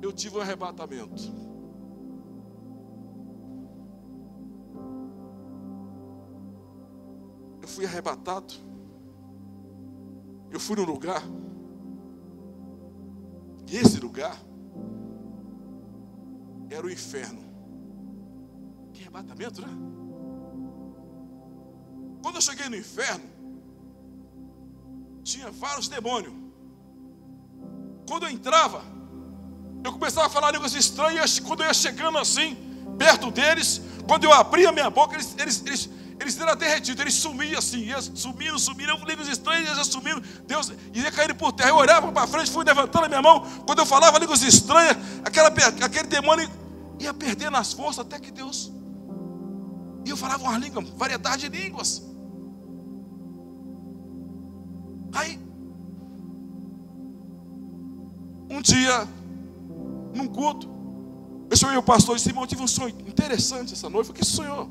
[0.00, 1.48] eu tive um arrebatamento.
[7.68, 8.54] eu fui arrebatado.
[10.50, 11.22] Eu fui num lugar.
[13.70, 14.34] E esse lugar
[16.70, 17.42] era o inferno.
[18.94, 19.68] Que arrebatamento, né?
[22.22, 23.24] Quando eu cheguei no inferno,
[25.22, 26.32] tinha vários demônios.
[28.08, 28.82] Quando eu entrava,
[29.88, 31.38] eu começava a falar línguas estranhas.
[31.38, 32.56] Quando eu ia chegando assim,
[32.98, 37.58] perto deles, quando eu abria minha boca, eles, eles, eles eles eram derretidos, eles sumiam
[37.58, 41.70] assim, sumindo, sumindo, eu línguas estranhas, ia sumindo, Deus ia caindo por terra.
[41.70, 43.46] Eu olhava para frente, fui levantando a minha mão.
[43.64, 46.50] Quando eu falava línguas estranhas, aquela, aquele demônio
[46.98, 48.72] ia perdendo as forças até que Deus.
[50.04, 52.02] E eu falava uma língua, variedade de línguas.
[55.12, 55.38] Aí,
[58.50, 59.06] um dia,
[60.18, 60.68] num culto,
[61.50, 64.10] eu chamei o pastor e disse: Irmão, eu tive um sonho interessante essa noite.
[64.10, 64.68] Eu falei: Que sonhou?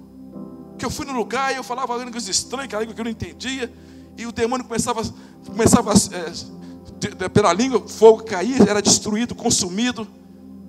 [0.78, 3.06] Que eu fui no lugar e eu falava línguas estranhas, que era língua que eu
[3.06, 3.74] não entendia.
[4.16, 5.02] E o demônio começava,
[5.46, 10.08] começava é, pela língua, fogo caía, era destruído, consumido.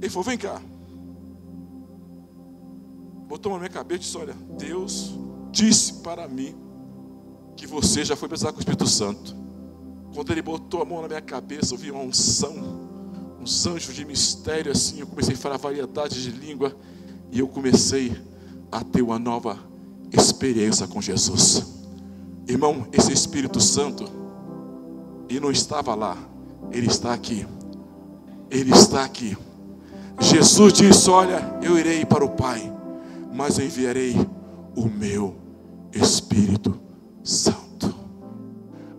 [0.00, 0.60] Ele falou: Vem cá.
[3.26, 5.14] Botou na minha cabeça e disse: Olha, Deus
[5.50, 6.54] disse para mim
[7.54, 9.36] que você já foi pesar com o Espírito Santo.
[10.14, 12.77] Quando ele botou a mão na minha cabeça, eu vi uma unção
[13.48, 15.00] uns anjos de mistério assim.
[15.00, 16.76] Eu comecei a falar variedade de língua
[17.32, 18.14] e eu comecei
[18.70, 19.58] a ter uma nova
[20.12, 21.64] experiência com Jesus.
[22.46, 24.04] Irmão, esse Espírito Santo,
[25.30, 26.18] ele não estava lá,
[26.70, 27.46] ele está aqui.
[28.50, 29.36] Ele está aqui.
[30.20, 32.70] Jesus disse: Olha, eu irei para o Pai,
[33.32, 34.14] mas enviarei
[34.76, 35.34] o meu
[35.92, 36.78] Espírito
[37.22, 37.94] Santo.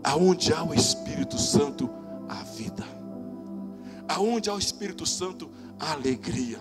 [0.03, 1.98] Aonde há o Espírito Santo.
[4.09, 6.59] Aonde há o Espírito Santo, há alegria.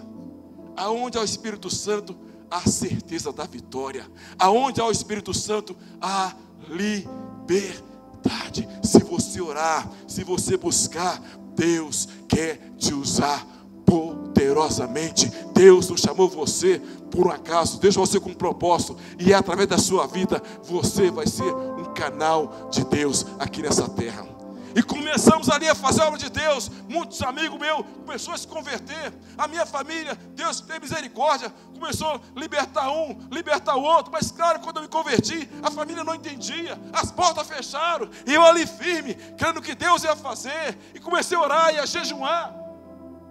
[0.76, 2.14] Aonde há o Espírito Santo,
[2.50, 4.06] há certeza da vitória.
[4.38, 6.34] Aonde há o Espírito Santo, há
[6.68, 8.68] liberdade.
[8.82, 11.20] Se você orar, se você buscar,
[11.56, 13.46] Deus quer te usar
[13.86, 15.32] poderosamente.
[15.54, 16.80] Deus não chamou você
[17.10, 21.10] por um acaso, deixa você com um propósito, e é através da sua vida você
[21.10, 24.37] vai ser um canal de Deus aqui nessa terra.
[24.78, 26.70] E começamos ali a fazer a obra de Deus.
[26.88, 29.12] Muitos amigos meus começaram a se converter.
[29.36, 34.12] A minha família, Deus tem misericórdia, começou a libertar um, libertar o outro.
[34.12, 36.78] Mas claro, quando eu me converti, a família não entendia.
[36.92, 38.08] As portas fecharam.
[38.24, 40.78] E eu ali firme, crendo que Deus ia fazer.
[40.94, 42.54] E comecei a orar e a jejuar.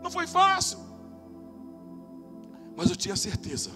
[0.03, 0.79] Não foi fácil.
[2.75, 3.71] Mas eu tinha certeza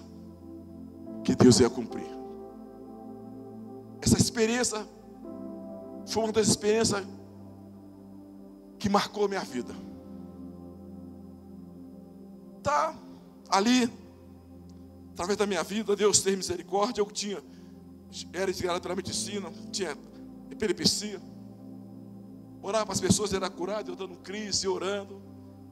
[1.24, 2.12] que Deus ia cumprir.
[4.02, 4.86] Essa experiência
[6.06, 7.02] foi uma das experiências
[8.82, 9.76] que marcou minha vida.
[12.64, 12.96] Tá
[13.48, 13.88] ali,
[15.12, 17.00] através da minha vida, Deus tem misericórdia.
[17.00, 17.44] Eu tinha,
[18.34, 19.96] era desgraçado pela medicina, tinha
[20.50, 21.22] epilepsia.
[22.64, 25.22] Orava para as pessoas, era curado, eu dando crise, orando.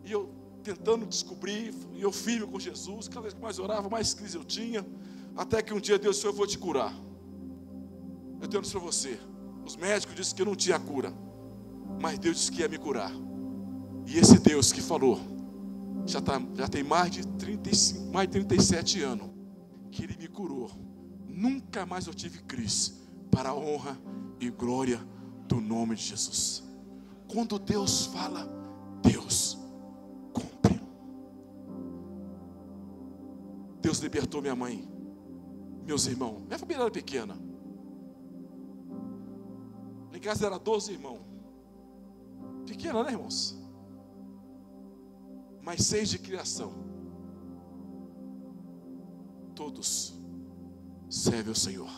[0.06, 0.30] E eu
[0.62, 3.08] tentando descobrir, e eu firme com Jesus.
[3.08, 4.86] Cada vez que mais orava, mais crise eu tinha.
[5.36, 6.94] Até que um dia Deus disse: Eu vou te curar.
[8.40, 9.20] Eu tenho isso para você.
[9.66, 11.12] Os médicos disseram que eu não tinha cura
[12.02, 13.12] mas Deus disse que ia me curar.
[14.06, 15.20] E esse Deus que falou,
[16.06, 19.30] já, tá, já tem mais de, 35, mais de 37 anos,
[19.92, 20.72] que Ele me curou.
[21.28, 22.94] Nunca mais eu tive crise,
[23.32, 23.98] para a honra
[24.40, 25.00] e glória
[25.48, 26.64] do nome de Jesus.
[27.28, 28.50] Quando Deus fala,
[29.02, 29.58] Deus
[30.34, 30.82] cumpre.
[33.82, 34.88] Deus libertou minha mãe,
[35.86, 36.42] meus irmãos.
[36.46, 37.38] Minha família era pequena.
[40.12, 41.29] Em casa era 12 irmãos.
[42.70, 43.58] Pequena, né, irmãos?
[45.60, 46.72] Mas seis de criação.
[49.56, 50.14] Todos
[51.10, 51.90] servem ao Senhor.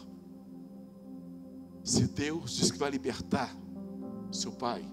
[1.83, 3.53] Se Deus diz que vai libertar
[4.31, 4.89] seu pai,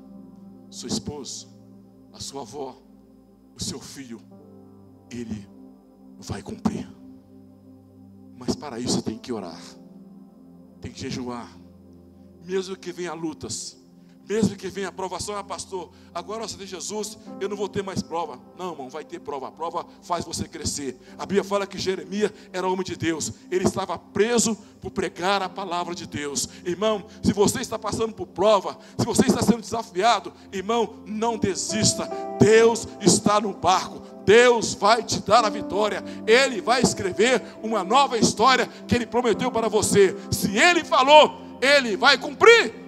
[0.68, 1.48] seu esposo,
[2.12, 2.82] a sua avó,
[3.54, 4.20] o seu filho,
[5.08, 5.48] ele
[6.18, 6.88] vai cumprir.
[8.36, 9.62] Mas para isso tem que orar,
[10.80, 11.56] tem que jejuar,
[12.44, 13.77] mesmo que venha lutas,
[14.28, 17.82] mesmo que venha a provação, ah, pastor, agora você tem Jesus, eu não vou ter
[17.82, 18.38] mais prova.
[18.58, 19.48] Não, irmão, vai ter prova.
[19.48, 21.00] A prova faz você crescer.
[21.16, 23.32] A Bíblia fala que Jeremias era homem de Deus.
[23.50, 26.46] Ele estava preso por pregar a palavra de Deus.
[26.62, 32.06] Irmão, se você está passando por prova, se você está sendo desafiado, irmão, não desista.
[32.38, 34.02] Deus está no barco.
[34.26, 36.04] Deus vai te dar a vitória.
[36.26, 40.14] Ele vai escrever uma nova história que ele prometeu para você.
[40.30, 42.87] Se ele falou, ele vai cumprir.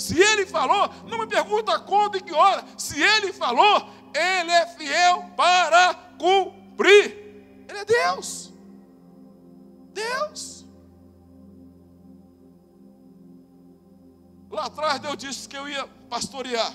[0.00, 2.64] Se ele falou, não me pergunta quando e que hora.
[2.78, 7.04] Se ele falou, ele é fiel para cumprir.
[7.68, 8.50] Ele é Deus.
[9.92, 10.64] Deus.
[14.50, 16.72] Lá atrás Deus disse que eu ia pastorear.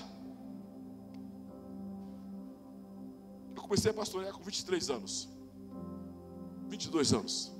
[3.56, 5.28] Eu comecei a pastorear com 23 anos.
[6.68, 7.52] 22 anos.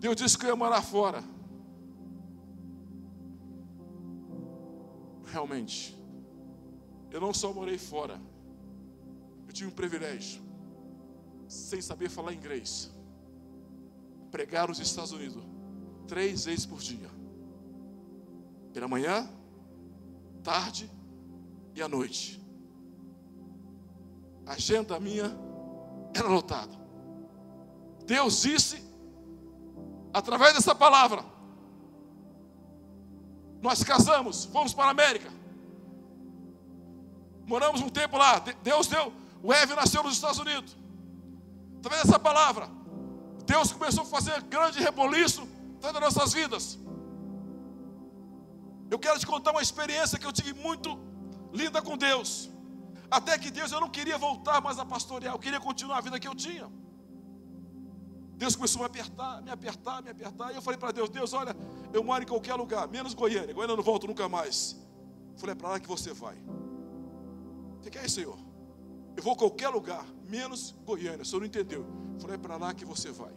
[0.00, 1.22] Deus disse que eu ia morar fora.
[5.30, 5.96] Realmente,
[7.10, 8.20] eu não só morei fora,
[9.46, 10.42] eu tive um privilégio,
[11.48, 12.90] sem saber falar inglês.
[14.30, 15.42] pregar nos Estados Unidos
[16.06, 17.10] três vezes por dia.
[18.72, 19.28] Pela manhã,
[20.42, 20.88] tarde
[21.74, 22.40] e à noite.
[24.46, 25.36] A agenda minha
[26.14, 26.72] era lotada.
[28.06, 28.82] Deus disse,
[30.12, 31.24] através dessa palavra,
[33.62, 35.30] nós casamos, fomos para a América.
[37.46, 38.38] Moramos um tempo lá.
[38.62, 39.12] Deus deu.
[39.42, 40.76] O Eve nasceu nos Estados Unidos.
[41.78, 42.68] Através dessa palavra,
[43.44, 45.46] Deus começou a fazer grande reboliço
[45.80, 46.78] dentro das nossas vidas.
[48.90, 50.98] Eu quero te contar uma experiência que eu tive muito
[51.52, 52.50] linda com Deus.
[53.10, 56.20] Até que Deus, eu não queria voltar mais a pastorear, eu queria continuar a vida
[56.20, 56.70] que eu tinha.
[58.40, 60.50] Deus começou a me apertar, me apertar, me apertar.
[60.50, 61.54] E eu falei para Deus: Deus, olha,
[61.92, 63.52] eu moro em qualquer lugar, menos Goiânia.
[63.52, 64.78] Goiânia eu não volto nunca mais.
[65.34, 66.38] Eu falei: é para lá que você vai.
[67.78, 68.38] Você quer, Senhor?
[69.14, 71.20] Eu vou a qualquer lugar, menos Goiânia.
[71.20, 71.84] O Senhor não entendeu.
[72.14, 73.30] Eu falei: é para lá que você vai.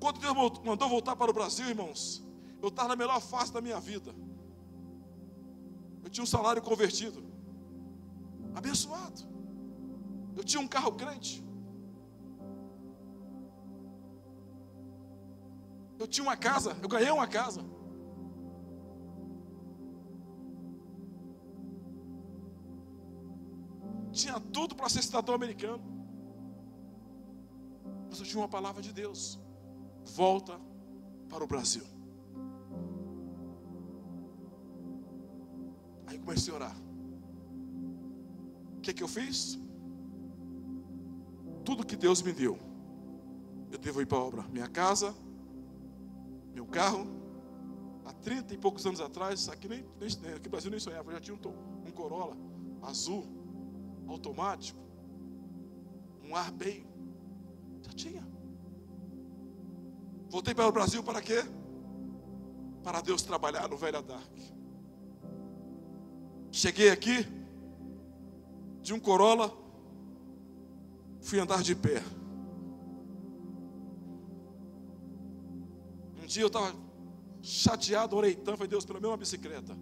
[0.00, 0.34] Quando Deus
[0.64, 2.24] mandou voltar para o Brasil, irmãos,
[2.60, 4.12] eu estava na melhor fase da minha vida.
[6.02, 7.22] Eu tinha um salário convertido,
[8.52, 9.22] abençoado.
[10.36, 11.44] Eu tinha um carro crente.
[16.04, 17.64] Eu tinha uma casa, eu ganhei uma casa.
[24.12, 25.82] Tinha tudo para ser cidadão americano.
[28.10, 29.40] Mas eu tinha uma palavra de Deus.
[30.14, 30.60] Volta
[31.30, 31.86] para o Brasil.
[36.06, 36.76] Aí comecei a orar.
[38.76, 39.58] O que, que eu fiz?
[41.64, 42.58] Tudo que Deus me deu,
[43.72, 44.42] eu devo ir para a obra.
[44.50, 45.14] Minha casa,
[46.54, 47.06] meu carro,
[48.04, 51.20] há 30 e poucos anos atrás, aqui, nem, nem, aqui no Brasil nem sonhava, já
[51.20, 52.36] tinha um, um Corolla
[52.80, 53.26] azul,
[54.06, 54.78] automático,
[56.22, 56.86] um ar bem,
[57.82, 58.26] já tinha.
[60.28, 61.42] Voltei para o Brasil para quê?
[62.82, 64.32] Para Deus trabalhar no Velha Dark.
[66.50, 67.26] Cheguei aqui,
[68.80, 69.52] de um Corolla,
[71.20, 72.02] fui andar de pé.
[76.24, 76.74] Um dia eu estava
[77.42, 79.76] chateado, orei tanto, falei, Deus, pela mesma bicicleta.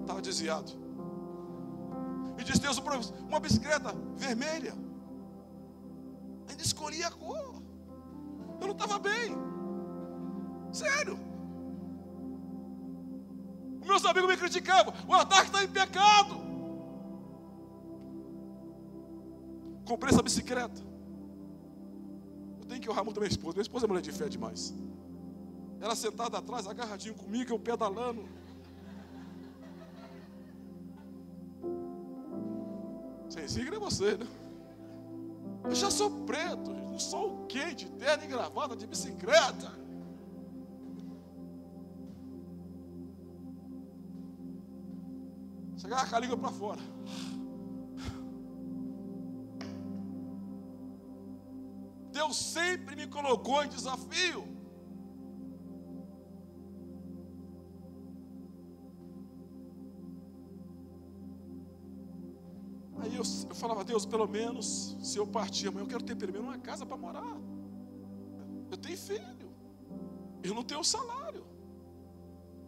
[0.00, 0.70] Estava desviado.
[2.38, 2.76] E disse, Deus,
[3.26, 4.74] uma bicicleta vermelha.
[6.46, 7.62] Ainda escolhi a cor.
[8.60, 9.34] Eu não estava bem.
[10.72, 11.18] Sério.
[13.82, 14.92] Meus amigos me criticavam.
[15.08, 16.36] O ataque está em pecado.
[19.86, 20.82] Comprei essa bicicleta.
[22.60, 23.54] Eu tenho que honrar muito minha esposa.
[23.54, 24.74] Minha esposa é mulher de fé demais.
[25.80, 28.28] Ela sentada atrás, agarradinho comigo, eu pedalando.
[33.28, 34.26] Sensível é você, né?
[35.64, 37.74] Eu já sou preto, não sou o quê?
[37.74, 39.72] De terno e gravata, de bicicleta.
[45.76, 46.80] Chegar com a língua para fora.
[52.10, 54.57] Deus sempre me colocou em desafio.
[63.58, 66.86] Falava, Deus, pelo menos, se eu partir amanhã, eu quero ter pelo menos uma casa
[66.86, 67.36] para morar.
[68.70, 69.50] Eu tenho filho.
[70.42, 71.44] Eu não tenho salário.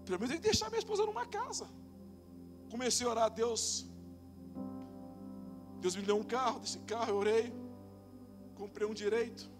[0.04, 1.66] Pelo menos tenho que deixar minha esposa numa casa.
[2.70, 3.86] Comecei a orar a Deus.
[5.80, 7.52] Deus me deu um carro, desse carro eu orei.
[8.54, 9.50] Comprei um direito.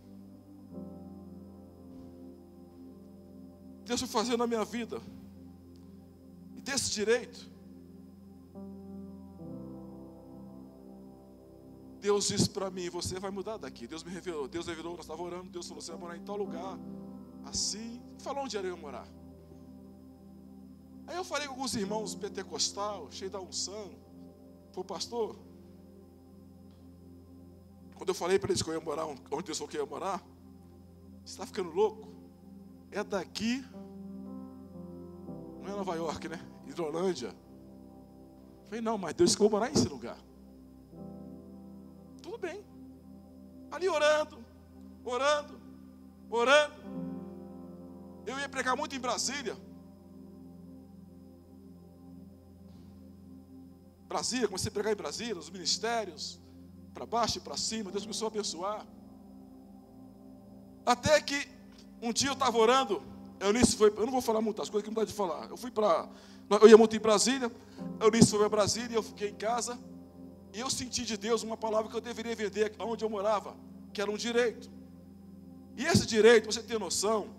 [3.84, 5.00] Deus foi fazendo na minha vida.
[6.56, 7.50] E desse direito,
[12.00, 13.86] Deus disse para mim: Você vai mudar daqui.
[13.86, 14.48] Deus me revelou.
[14.48, 14.92] Deus revelou.
[14.92, 15.50] Nós estávamos orando.
[15.50, 16.78] Deus falou: Você vai morar em tal lugar.
[17.44, 18.00] Assim.
[18.18, 19.06] Falou onde era eu morar.
[21.06, 23.90] Aí eu falei com alguns irmãos pentecostal, cheio da unção.
[24.72, 25.36] Falei, pastor.
[27.96, 29.90] Quando eu falei para eles que eu ia morar onde Deus falou que eu ia
[29.90, 30.24] morar,
[31.24, 32.08] você está ficando louco?
[32.90, 33.62] É daqui.
[35.60, 36.40] Não é Nova York, né?
[36.66, 37.34] Hidrolândia.
[38.64, 40.16] Falei, não, mas Deus que eu vou morar nesse lugar
[42.38, 42.64] bem.
[43.70, 44.44] Ali orando,
[45.04, 45.60] orando,
[46.30, 46.74] orando.
[48.26, 49.56] Eu ia pregar muito em Brasília.
[54.08, 56.40] Brasília, comecei a pregar em Brasília, nos ministérios,
[56.92, 58.86] para baixo e para cima, Deus começou a abençoar.
[60.84, 61.48] Até que
[62.02, 63.02] um dia eu estava orando,
[63.38, 65.48] Eunice foi, eu não vou falar muitas coisas que não dá de falar.
[65.48, 66.08] Eu fui para,
[66.60, 67.50] eu ia muito em Brasília,
[68.00, 69.78] Eunice foi para Brasília, eu fiquei em casa.
[70.52, 73.56] E eu senti de Deus uma palavra que eu deveria vender onde eu morava,
[73.92, 74.70] que era um direito.
[75.76, 77.34] E esse direito, você tem noção?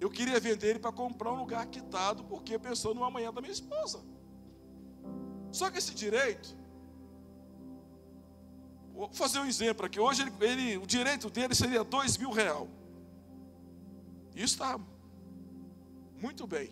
[0.00, 3.52] Eu queria vender ele para comprar um lugar quitado, porque pensou no amanhã da minha
[3.52, 4.00] esposa.
[5.52, 6.56] Só que esse direito,
[8.94, 9.98] vou fazer um exemplo aqui.
[9.98, 12.68] Hoje ele, ele o direito dele seria dois mil real.
[14.34, 14.78] Isso está
[16.20, 16.70] muito bem.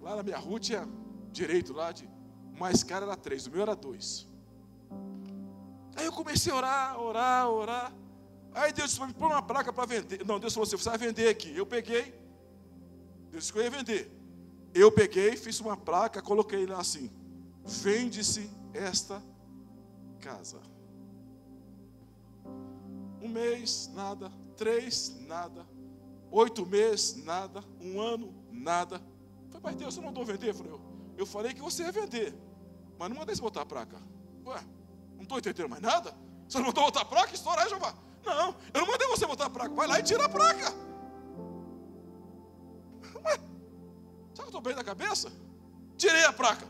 [0.00, 0.86] Lá na minha rua tinha
[1.34, 2.08] direito lá de
[2.58, 4.26] mais caro era três, o meu era dois.
[5.96, 7.92] Aí eu comecei a orar, orar, orar.
[8.54, 10.24] Aí Deus disse: põe uma placa para vender.
[10.24, 11.54] Não, Deus falou assim: você vai vender aqui.
[11.56, 12.14] Eu peguei.
[13.30, 14.10] Deus disse que eu ia vender.
[14.72, 17.10] Eu peguei, fiz uma placa, coloquei lá assim:
[17.64, 19.22] vende-se esta
[20.20, 20.60] casa.
[23.20, 24.32] Um mês, nada.
[24.56, 25.66] Três, nada.
[26.30, 27.62] Oito meses, nada.
[27.80, 29.00] Um ano, nada.
[29.50, 30.52] Falei, mas Deus, você não mandou vender?
[30.52, 30.93] Falei, eu
[31.26, 32.34] falei que você ia vender,
[32.98, 33.96] mas não mandei você botar a placa.
[34.46, 34.60] Ué,
[35.16, 36.14] não estou entendendo mais nada?
[36.48, 37.34] Você não mandou botar a placa?
[37.34, 37.94] Estourar, Jeová.
[38.24, 39.74] Não, eu não mandei você botar a placa.
[39.74, 40.68] Vai lá e tira a placa.
[43.24, 43.34] Ué,
[44.34, 45.32] será que eu estou bem da cabeça?
[45.96, 46.66] Tirei a placa.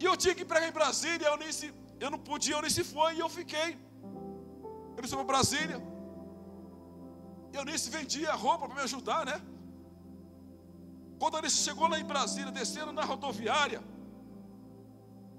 [0.00, 2.70] E eu tinha que pregar em Brasília, eu, nem se, eu não podia, eu nem
[2.70, 3.78] se foi, e eu fiquei.
[4.96, 5.78] Eu disse para Brasília.
[7.52, 9.40] Eu nem se vendia roupa para me ajudar, né?
[11.18, 13.82] Quando ele chegou lá em Brasília, descendo na rodoviária,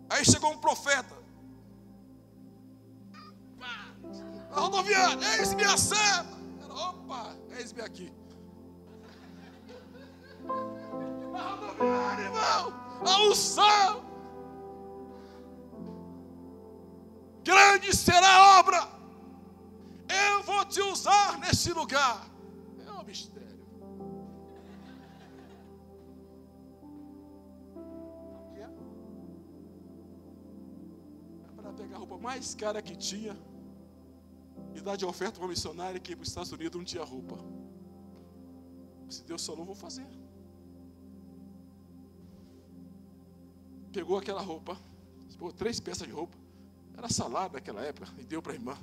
[0.09, 1.15] aí chegou um profeta.
[4.51, 6.35] A rodoviária, eis-me a serva.
[6.69, 8.11] Opa, eis-me aqui.
[11.33, 12.73] A rodoviária, irmão,
[13.05, 14.05] a unção.
[17.43, 18.95] Grande será a obra.
[20.07, 22.25] Eu vou te usar nesse lugar.
[22.87, 23.34] É um mistério.
[31.85, 33.37] Pegar a roupa mais cara que tinha
[34.73, 37.37] e dar de oferta para uma missionária que para os Estados Unidos não tinha roupa.
[39.09, 40.07] Se Deus falou, vou fazer.
[43.93, 44.77] Pegou aquela roupa,
[45.31, 46.35] pegou três peças de roupa,
[46.97, 48.75] era salário naquela época, e deu para a irmã.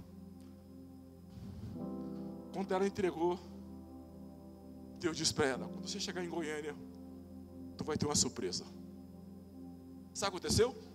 [2.53, 3.39] Quando ela entregou,
[5.01, 6.75] Deus disse para ela: quando você chegar em Goiânia,
[7.77, 8.65] tu vai ter uma surpresa.
[10.15, 10.92] Sabe o que aconteceu?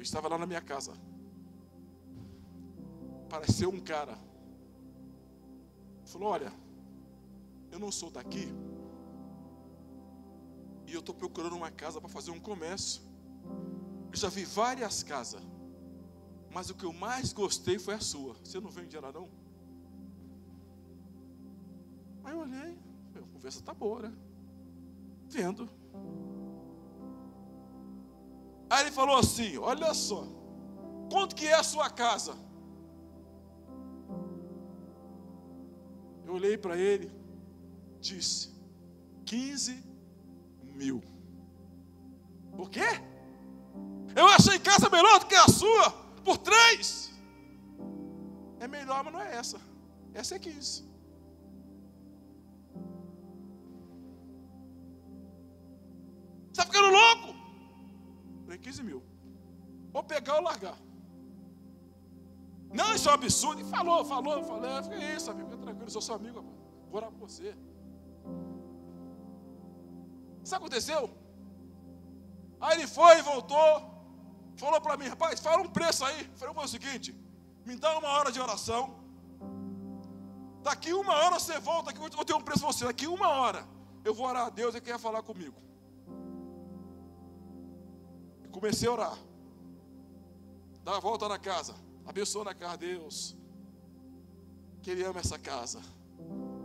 [0.00, 0.94] Eu estava lá na minha casa.
[3.26, 4.16] Apareceu um cara.
[6.06, 6.50] Falou: Olha,
[7.70, 8.48] eu não sou daqui.
[10.86, 13.02] E eu estou procurando uma casa para fazer um comércio.
[14.10, 15.42] Eu já vi várias casas.
[16.50, 18.32] Mas o que eu mais gostei foi a sua.
[18.42, 19.28] Você não vende ela não?
[22.24, 22.78] Aí eu olhei.
[23.16, 24.16] A conversa está boa, né?
[25.28, 25.68] Vendo.
[28.70, 30.24] Aí ele falou assim: Olha só,
[31.10, 32.34] quanto que é a sua casa?
[36.24, 37.12] Eu olhei para ele,
[38.00, 38.54] disse:
[39.26, 39.84] 15
[40.62, 41.02] mil.
[42.56, 42.88] Por quê?
[44.14, 45.90] Eu achei casa melhor do que a sua,
[46.24, 47.10] por três.
[48.60, 49.60] É melhor, mas não é essa.
[50.14, 50.89] Essa é 15.
[60.30, 60.78] Pegar ou largar.
[62.72, 63.60] Não, isso é um absurdo.
[63.60, 66.44] E falou, falou, falei, fica isso, amigo, fica tranquilo, sou seu amigo,
[66.88, 67.56] vou orar por você.
[70.44, 71.10] Sabe o que aconteceu?
[72.60, 73.72] Aí ele foi e voltou,
[74.56, 76.24] falou para mim, rapaz, fala um preço aí.
[76.36, 77.14] Falei, vou o seguinte,
[77.66, 79.00] me dá uma hora de oração.
[80.62, 82.84] Daqui uma hora você volta, aqui eu tenho um preço para você.
[82.84, 83.66] Daqui uma hora
[84.04, 85.58] eu vou orar a Deus e quer falar comigo.
[88.52, 89.29] Comecei a orar.
[90.84, 91.74] Dá a volta na casa.
[92.06, 93.36] Abençoa na casa, Deus.
[94.82, 95.80] Que Ele ama essa casa.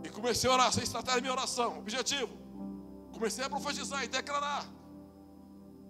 [0.04, 1.78] E comecei a orar, sem estratégia minha oração.
[1.78, 2.36] Objetivo.
[3.12, 4.66] Comecei a profetizar e declarar.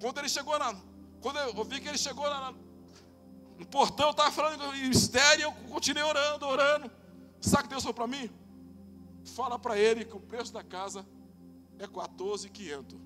[0.00, 0.74] Quando ele chegou na.
[1.20, 2.52] Quando eu vi que ele chegou na,
[3.58, 6.90] no portão, eu estava falando em mistério, eu continuei orando, orando.
[7.40, 8.30] Sabe o que Deus falou para mim?
[9.34, 11.06] Fala para ele que o preço da casa
[11.78, 12.98] é 14,500.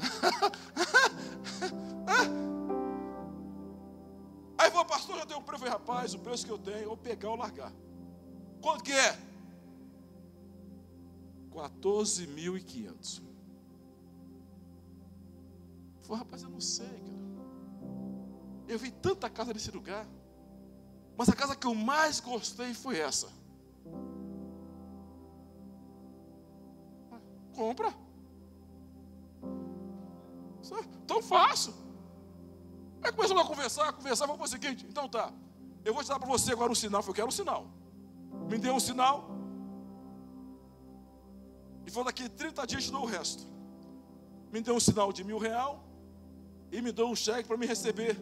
[4.60, 5.64] Aí falou, pastor, já tenho um preço.
[5.64, 7.72] rapaz, o preço que eu tenho, eu vou pegar ou largar.
[8.60, 9.18] Quanto que é?
[11.50, 13.22] 14.500.
[16.02, 17.20] Falei, rapaz, eu não sei, cara.
[18.68, 20.06] Eu vi tanta casa nesse lugar.
[21.16, 23.32] Mas a casa que eu mais gostei foi essa.
[27.54, 27.94] Compra.
[31.06, 31.72] Tão fácil.
[33.02, 35.32] Aí começamos a conversar, a conversar, falou o seguinte, então tá,
[35.84, 37.66] eu vou te dar para você agora um sinal, eu quero um sinal.
[38.48, 39.30] Me deu um sinal,
[41.86, 43.46] e falou daqui 30 dias te dou o resto.
[44.52, 45.84] Me deu um sinal de mil real,
[46.70, 48.16] e me deu um cheque para me receber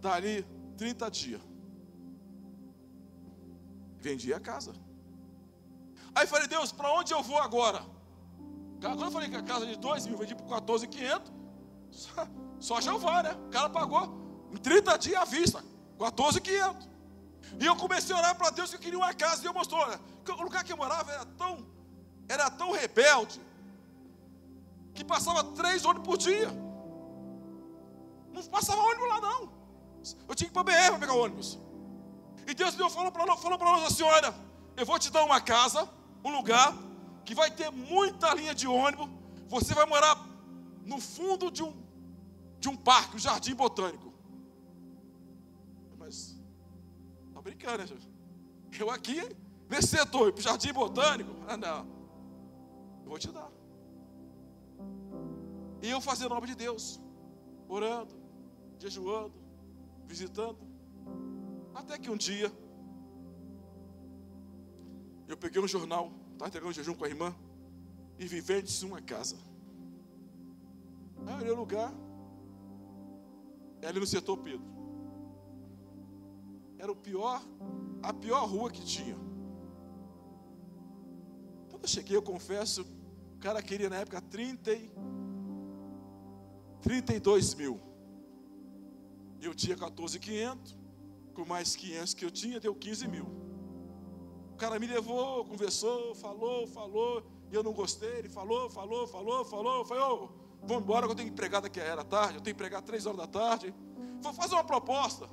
[0.00, 0.44] dali
[0.76, 1.40] 30 dias.
[3.98, 4.72] Vendi a casa.
[6.14, 7.82] Aí falei, Deus, para onde eu vou agora?
[8.80, 11.32] Quando eu falei que a casa de 2 mil, vendi por 14,500.
[12.60, 13.36] Só, Jeová, né?
[13.46, 15.64] O cara pagou em 30 dias à vista,
[15.98, 16.88] 14,500.
[17.60, 19.40] E eu comecei a orar para Deus que eu queria uma casa.
[19.40, 21.66] E Deus mostrou, o lugar que eu morava era tão,
[22.28, 23.40] era tão rebelde,
[24.94, 26.48] que passava três ônibus por dia.
[28.32, 29.52] Não passava ônibus lá, não.
[30.28, 31.58] Eu tinha que ir para BR para pegar ônibus.
[32.46, 34.34] E Deus falou para nós, falou para nós assim: olha,
[34.76, 35.88] eu vou te dar uma casa,
[36.24, 36.74] um lugar
[37.24, 39.08] que vai ter muita linha de ônibus.
[39.48, 40.16] Você vai morar
[40.84, 41.74] no fundo de um,
[42.66, 44.12] de um parque, um jardim botânico.
[45.96, 46.36] Mas,
[47.32, 48.00] tá brincando, né,
[48.80, 49.20] Eu aqui,
[49.70, 51.86] nesse setor, o jardim botânico, ah não,
[53.04, 53.50] eu vou te dar.
[55.80, 57.00] E eu fazendo a obra de Deus,
[57.68, 58.14] orando,
[58.80, 59.34] jejuando,
[60.08, 60.58] visitando.
[61.72, 62.50] Até que um dia,
[65.28, 67.32] eu peguei um jornal, estava entregando um jejum com a irmã,
[68.18, 69.36] e vi vende-se uma casa.
[71.26, 71.92] Aí eu olhei o lugar,
[73.88, 74.66] ali no setor Pedro.
[76.78, 77.42] Era o pior,
[78.02, 79.16] a pior rua que tinha.
[81.70, 82.82] Quando eu cheguei, eu confesso,
[83.34, 84.90] o cara queria na época 30 e,
[86.82, 87.80] 32 mil.
[89.40, 90.76] Eu tinha 14,500,
[91.34, 93.26] com mais 500 que eu tinha, deu 15 mil.
[94.52, 98.18] O cara me levou, conversou, falou, falou, e eu não gostei.
[98.18, 99.84] Ele falou, falou, falou, falou.
[99.84, 100.30] Falei, ô,
[100.66, 102.82] vamos embora que eu tenho que pregar daqui a era tarde, eu tenho que pregar
[102.82, 103.74] três horas da tarde.
[104.20, 105.28] Vou fazer uma proposta.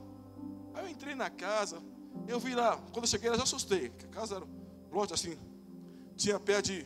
[0.73, 1.81] Aí eu entrei na casa,
[2.27, 3.91] eu vi lá, quando eu cheguei eu já assustei.
[4.03, 4.45] A casa era
[4.91, 5.37] loja assim,
[6.15, 6.85] tinha pé de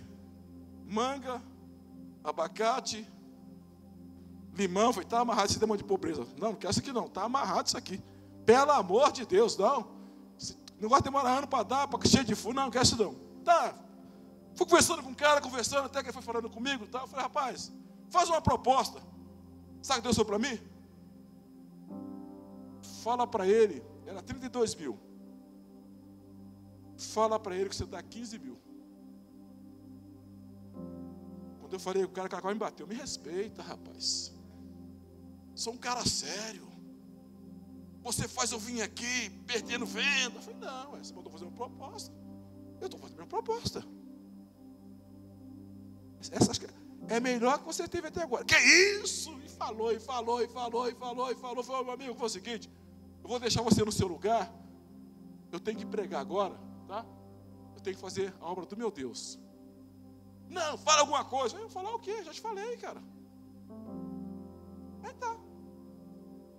[0.86, 1.41] manga,
[2.24, 3.08] abacate,
[4.54, 4.91] limão.
[4.93, 6.26] Falei, está amarrado esse demônio de pobreza.
[6.38, 8.02] Não, não quero isso aqui não, está amarrado isso aqui.
[8.45, 9.95] Pelo amor de Deus, não.
[10.80, 12.98] Não gosta de demorar ano para dar, para cheio de fundo, não, não quero isso
[12.98, 13.16] não.
[13.43, 13.74] Tá.
[14.56, 17.02] Fui conversando com o cara, conversando, até que ele foi falando comigo tá?
[17.02, 17.72] Eu falei, rapaz,
[18.10, 19.01] faz uma proposta.
[19.82, 20.60] Sabe o que Deus falou para mim?
[23.03, 24.99] Fala para ele, era 32 mil.
[26.97, 28.58] Fala para ele que você dá 15 mil.
[31.60, 34.34] Quando eu falei, o cara, cara me bateu, me respeita, rapaz.
[35.53, 36.66] Sou um cara sério.
[38.03, 40.38] Você faz eu vir aqui perdendo venda.
[40.38, 42.14] Eu falei, não, você mandou fazer uma proposta.
[42.80, 43.84] Eu estou fazendo uma proposta.
[46.32, 46.60] Essas,
[47.08, 48.43] é melhor que você teve até agora.
[48.43, 49.32] Que isso?
[49.39, 51.64] E falou, e falou, e falou, e falou, e falou.
[51.64, 52.70] Falou, meu amigo, foi o seguinte:
[53.24, 54.52] eu vou deixar você no seu lugar.
[55.52, 57.06] Eu tenho que pregar agora, tá?
[57.76, 59.39] Eu tenho que fazer a obra do meu Deus.
[60.50, 61.58] Não, fala alguma coisa.
[61.58, 62.24] Eu falar o quê?
[62.24, 63.02] Já te falei, cara.
[65.04, 65.36] Aí tá.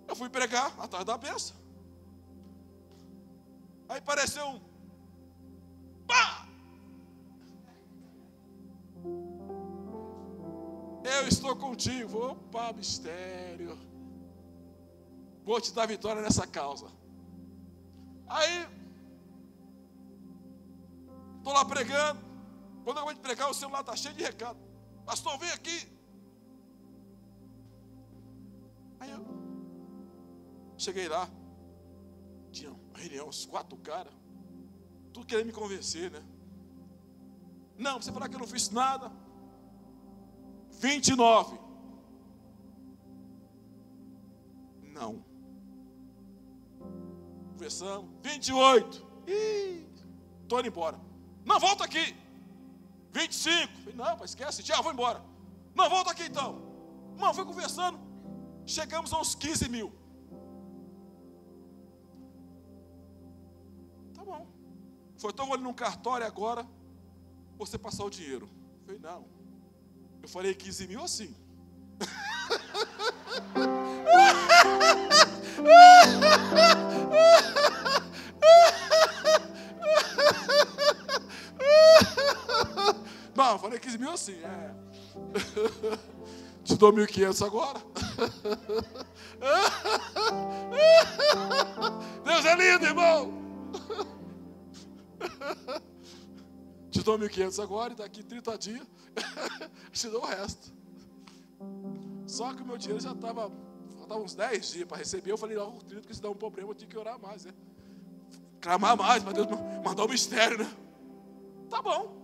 [0.07, 1.55] Eu fui pregar atrás da peça.
[3.89, 4.61] Aí apareceu um.
[6.07, 6.48] Pá!
[11.17, 12.19] Eu estou contigo.
[12.19, 13.79] Opa, mistério.
[15.45, 16.87] Vou te dar vitória nessa causa.
[18.27, 18.67] Aí,
[21.39, 22.21] estou lá pregando.
[22.85, 24.59] Quando eu vou te pregar, o celular está cheio de recado.
[25.05, 25.79] Pastor, vem aqui.
[29.01, 29.39] Aí eu
[30.79, 31.29] Cheguei lá,
[32.53, 34.13] tinha uma reunião, uns quatro caras,
[35.13, 36.25] tudo querendo me convencer, né?
[37.77, 39.11] Não, você falar que eu não fiz nada.
[40.79, 41.59] 29.
[44.95, 45.25] Não.
[47.53, 48.11] Conversamos.
[48.23, 49.07] 28.
[49.27, 49.87] Ih,
[50.43, 50.99] estou indo embora.
[51.45, 52.17] Não, volta aqui.
[53.13, 53.73] 25.
[53.79, 54.63] Falei, não, esquece.
[54.63, 55.23] Tchau, vou embora.
[55.75, 56.61] Não, volta aqui então.
[57.17, 57.99] Não, foi conversando.
[58.67, 59.93] Chegamos a uns 15 mil.
[65.19, 66.65] Foi, então eu vou ali num cartório agora,
[67.57, 68.49] você passar o dinheiro.
[68.87, 69.38] Falei, não.
[70.29, 71.35] Eu falei 15 mil assim.
[83.35, 84.75] Não, eu falei 15 mil assim, é.
[86.63, 87.81] Te dou 1.500 agora.
[92.23, 93.33] Deus é lindo, irmão.
[96.91, 98.87] Te dou 1.500 agora e daqui 30 dias
[99.93, 100.73] te dou o resto.
[102.27, 103.51] Só que o meu dinheiro já estava
[104.09, 105.31] faltavam uns 10 dias para receber.
[105.31, 107.53] Eu falei, não, oh, que se dá um problema, eu tinha que orar mais, né?
[108.61, 109.47] Clamar mais, para Deus
[109.85, 110.71] mandar o mistério, né?
[111.69, 112.17] Tá bom.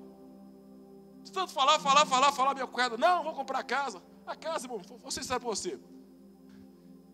[1.22, 4.02] De tanto falar, falar, falar, falar, minha cunhada, não, vou comprar casa.
[4.26, 5.78] A casa, irmão, vou ser sincero para você.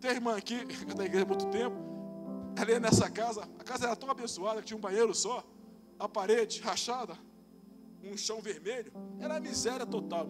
[0.00, 1.76] Tem irmã aqui, que na igreja há muito tempo,
[2.56, 5.44] ela ia nessa casa, a casa era tão abençoada que tinha um banheiro só,
[5.98, 7.16] a parede rachada,
[8.02, 10.26] um chão vermelho, era miséria total.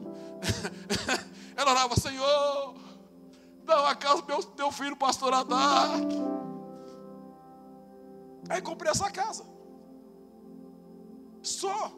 [1.56, 2.74] ela orava, Senhor,
[3.64, 6.16] dá uma casa meu teu filho, pastor Adak.
[8.48, 9.44] Aí comprei essa casa.
[11.42, 11.92] Só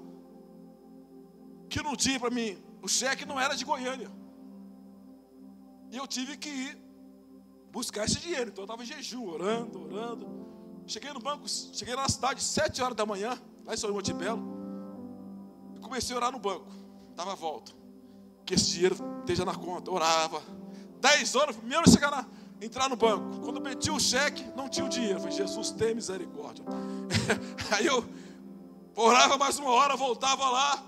[1.69, 4.11] que não tinha para mim, o cheque não era de Goiânia.
[5.91, 6.79] E eu tive que ir
[7.71, 8.51] buscar esse dinheiro.
[8.51, 10.43] Então eu estava em jejum, orando, orando.
[10.87, 14.52] Cheguei no banco, cheguei na cidade, sete horas da manhã, lá em São Monte Belo.
[15.83, 16.67] Comecei a orar no banco.
[17.15, 17.73] Dava a volta.
[18.47, 19.91] Que esse dinheiro esteja na conta.
[19.91, 20.43] Orava.
[21.01, 22.27] Dez horas, primeiro chegar na,
[22.61, 23.41] entrar no banco.
[23.41, 25.17] Quando eu o cheque, não tinha o dinheiro.
[25.17, 26.65] Eu falei, Jesus, tem misericórdia.
[27.73, 28.05] Aí eu
[28.97, 30.83] orava mais uma hora, voltava lá.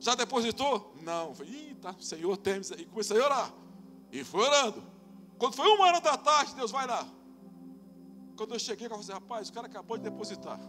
[0.00, 0.94] Já depositou?
[1.02, 1.34] Não.
[1.34, 2.84] Falei, tá, Senhor, tem misericórdia.
[2.84, 3.52] E comecei a orar.
[4.12, 4.82] E fui orando.
[5.38, 7.06] Quando foi uma hora da tarde, Deus vai lá.
[8.36, 10.60] Quando eu cheguei, eu falei rapaz, o cara acabou de depositar.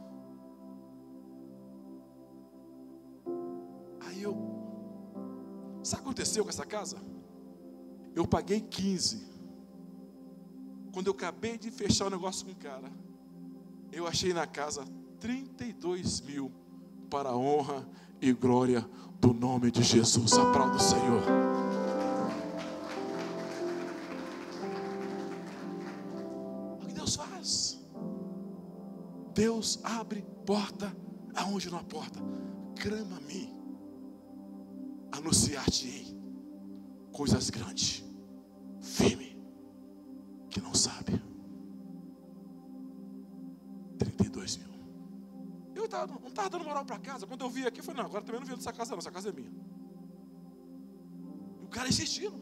[4.28, 6.98] Sabe o que aconteceu com essa casa?
[8.16, 9.28] Eu paguei 15.
[10.92, 12.92] Quando eu acabei de fechar o negócio com o cara,
[13.92, 14.84] eu achei na casa
[15.20, 16.52] 32 mil
[17.10, 17.88] para a honra
[18.22, 18.86] e glória
[19.20, 20.34] do nome de Jesus.
[20.34, 21.24] Aplauda o Senhor.
[29.40, 30.94] Deus abre porta
[31.34, 32.20] aonde não há porta.
[32.76, 33.50] Clama-me,
[35.20, 36.18] anunciar-te-ei
[37.12, 38.04] coisas grandes,
[38.82, 39.38] firme,
[40.50, 41.22] que não sabe.
[43.98, 44.70] 32 mil.
[45.76, 47.28] Eu tava, não estava dando moral para casa.
[47.28, 49.12] Quando eu vi aqui, eu falei, não, agora também não vi dessa casa, não, essa
[49.12, 49.52] casa é minha.
[51.62, 52.40] E o cara insistindo.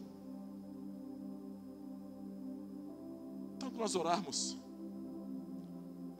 [3.56, 4.56] Então, nós orarmos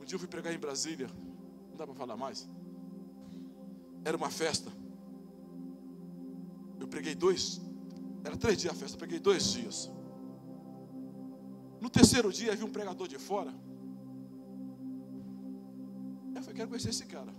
[0.09, 1.07] dia eu fui pregar em Brasília,
[1.69, 2.49] não dá para falar mais.
[4.03, 4.71] Era uma festa.
[6.79, 7.61] Eu preguei dois,
[8.23, 9.91] era três dias a festa, eu preguei dois dias.
[11.79, 13.53] No terceiro dia, vi um pregador de fora.
[16.35, 17.33] Eu falei, quero conhecer esse cara.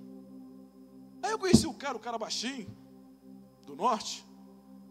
[1.23, 2.67] Aí eu conheci o cara, o cara baixinho,
[3.67, 4.27] do norte.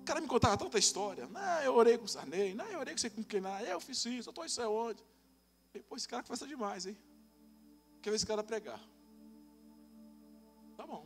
[0.01, 1.27] O cara me contava tanta história.
[1.27, 2.53] Não, eu orei com o Sarney.
[2.53, 3.41] Não, eu orei com você com quem?
[3.41, 5.03] Não, eu fiz isso, eu estou isso é onde.
[5.73, 6.97] E, pô, esse cara conversa demais, hein?
[8.01, 8.79] Quer ver esse cara pregar?
[10.77, 11.05] Tá bom.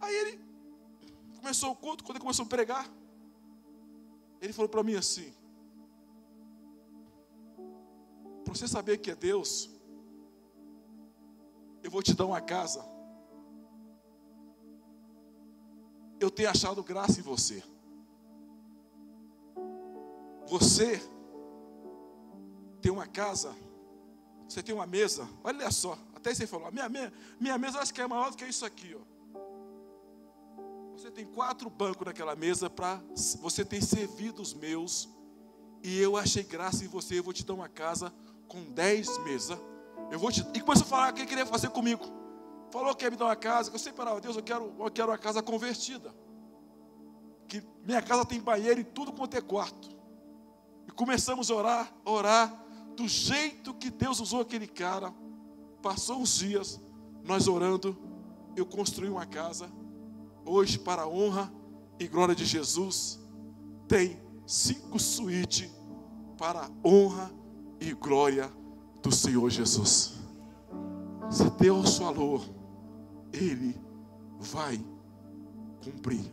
[0.00, 0.51] Aí ele
[1.42, 2.88] começou o culto, quando ele começou a pregar,
[4.40, 5.32] ele falou para mim assim:
[8.44, 9.68] Para você saber que é Deus,
[11.82, 12.80] eu vou te dar uma casa.
[16.20, 17.62] Eu tenho achado graça em você.
[20.46, 21.00] Você
[22.80, 23.52] tem uma casa
[24.52, 28.02] você tem uma mesa, olha só, até você falou, minha, minha, minha mesa acho que
[28.02, 29.11] é maior do que isso aqui, ó.
[31.02, 33.02] Você tem quatro bancos naquela mesa para
[33.40, 35.08] você ter servido os meus.
[35.82, 38.14] E eu achei graça em você, eu vou te dar uma casa
[38.46, 39.58] com dez mesas.
[40.12, 40.46] Eu vou te...
[40.54, 42.04] E começou a falar o que ele queria fazer comigo.
[42.70, 43.72] Falou que ia me dar uma casa.
[43.72, 46.14] Eu sempre falava, Deus, eu quero, eu quero uma casa convertida.
[47.48, 49.88] Que minha casa tem banheiro e tudo quanto é quarto.
[50.86, 55.12] E começamos a orar, orar do jeito que Deus usou aquele cara.
[55.82, 56.80] Passou uns dias,
[57.24, 57.98] nós orando,
[58.54, 59.81] eu construí uma casa.
[60.44, 61.52] Hoje, para a honra
[61.98, 63.20] e glória de Jesus,
[63.86, 65.70] tem cinco suítes
[66.36, 67.30] para a honra
[67.80, 68.50] e glória
[69.02, 70.14] do Senhor Jesus.
[71.30, 72.42] Se Deus falou,
[73.32, 73.80] Ele
[74.38, 74.84] vai
[75.84, 76.24] cumprir.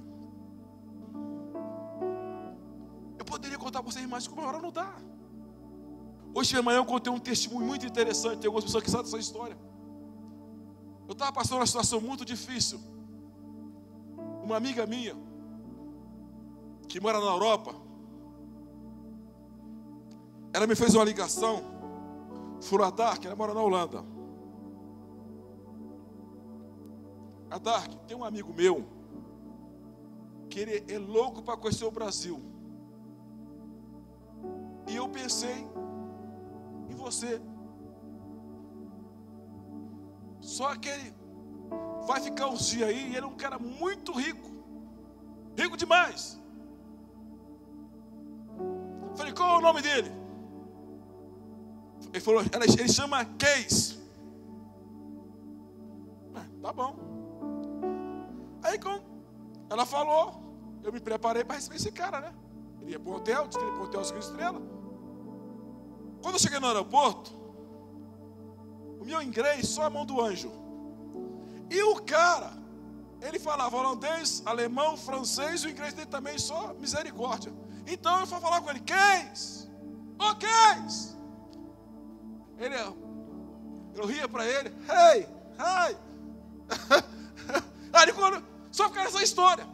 [3.17, 4.93] Eu poderia contar para vocês mais, como a hora não dá.
[6.33, 8.39] Hoje de manhã eu contei um testemunho muito interessante.
[8.39, 9.57] Tem algumas pessoas que sabem dessa história.
[11.07, 12.79] Eu estava passando uma situação muito difícil.
[14.49, 15.15] Uma amiga minha,
[16.87, 17.71] que mora na Europa,
[20.51, 21.61] ela me fez uma ligação.
[22.59, 24.03] Furadar, que ela mora na Holanda.
[27.51, 28.87] A Dark, tem um amigo meu
[30.49, 32.41] que ele é louco para conhecer o Brasil.
[34.87, 35.63] E eu pensei
[36.89, 37.39] em você.
[40.41, 41.18] Só que ele
[42.05, 44.49] vai ficar uns dias aí e ele é um cara muito rico.
[45.55, 46.39] Rico demais.
[49.15, 50.11] Falei, qual é o nome dele?
[52.11, 53.99] Ele falou, ele chama Case.
[56.33, 56.95] Ah, tá bom.
[58.63, 59.03] Aí quando
[59.69, 60.41] ela falou,
[60.83, 62.33] eu me preparei para receber esse cara, né?
[62.81, 64.61] Ele ia para o hotel, disse que ele ia para o hotel cinco estrelas.
[66.21, 67.31] Quando eu cheguei no aeroporto,
[68.99, 70.51] o meu inglês só a mão do anjo.
[71.69, 72.51] E o cara,
[73.21, 77.53] ele falava holandês, alemão, francês, o inglês dele também só misericórdia.
[77.85, 79.69] Então eu fui falar com ele, Case,
[80.19, 81.09] ô oh.
[82.57, 82.75] Ele,
[83.95, 85.27] eu ria para ele, hey,
[85.59, 85.97] hey.
[87.93, 89.67] Aí quando, só ficar nessa história.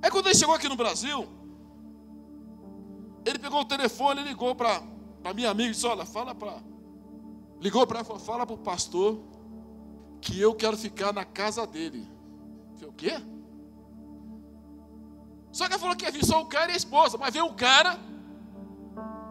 [0.00, 1.26] É quando ele chegou aqui no Brasil,
[3.24, 4.82] ele pegou o telefone e ligou para
[5.34, 6.62] minha amiga e disse: Olha, fala para.
[7.60, 9.18] Ligou para ela fala para o pastor
[10.20, 12.06] que eu quero ficar na casa dele.
[12.74, 13.12] Falei, o quê?
[15.52, 17.46] Só que ela falou que ia vir só o cara e a esposa, mas veio
[17.46, 17.98] o cara.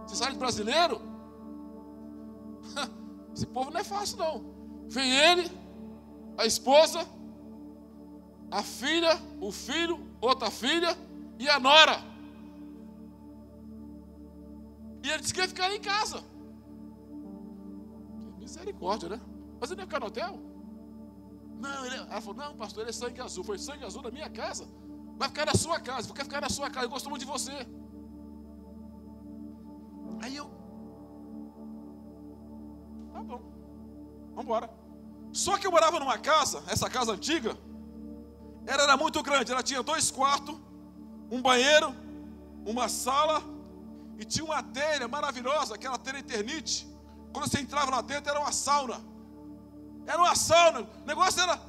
[0.05, 1.01] Você sabe de brasileiro?
[3.33, 4.43] Esse povo não é fácil, não.
[4.89, 5.51] Vem ele,
[6.37, 7.05] a esposa,
[8.49, 10.97] a filha, o filho, outra filha
[11.37, 12.01] e a nora.
[15.03, 16.23] E ele disse que ia ficar em casa.
[18.39, 19.21] Misericórdia, né?
[19.59, 20.46] Mas ele ia ficar no hotel?
[21.57, 23.43] Não, ele, ela falou, não, pastor, ele é sangue azul.
[23.43, 24.67] Foi sangue azul na minha casa.
[25.17, 27.67] Vai ficar na sua casa, quer ficar na sua casa, eu gosto muito de você.
[30.21, 30.49] Aí eu.
[33.13, 33.41] Tá bom.
[34.29, 34.69] Vamos embora.
[35.31, 37.57] Só que eu morava numa casa, essa casa antiga,
[38.65, 40.55] ela era muito grande, ela tinha dois quartos,
[41.31, 41.95] um banheiro,
[42.65, 43.41] uma sala
[44.19, 46.87] e tinha uma telha maravilhosa, aquela telha eternite.
[47.33, 48.99] Quando você entrava lá dentro era uma sauna.
[50.07, 51.59] Era uma sauna, o negócio era,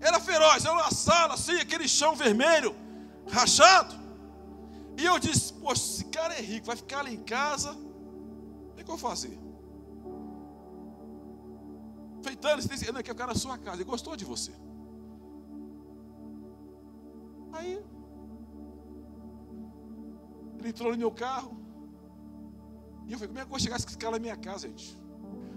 [0.00, 2.74] era feroz, era uma sala assim, aquele chão vermelho,
[3.28, 3.94] rachado.
[4.96, 7.72] E eu disse, poxa, esse cara é rico, vai ficar ali em casa.
[7.72, 9.38] O que eu vou fazer?
[12.22, 14.52] Feitando, você tem, não, quer ficar na sua casa, ele gostou de você.
[17.52, 17.78] Aí,
[20.58, 21.60] ele entrou no meu carro.
[23.06, 24.98] E eu falei, como é que eu vou chegar esse cara na minha casa, gente?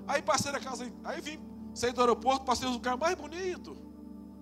[0.05, 1.48] Aí passei na casa, aí vim
[1.79, 3.77] Saí do aeroporto, passei no lugar mais bonito.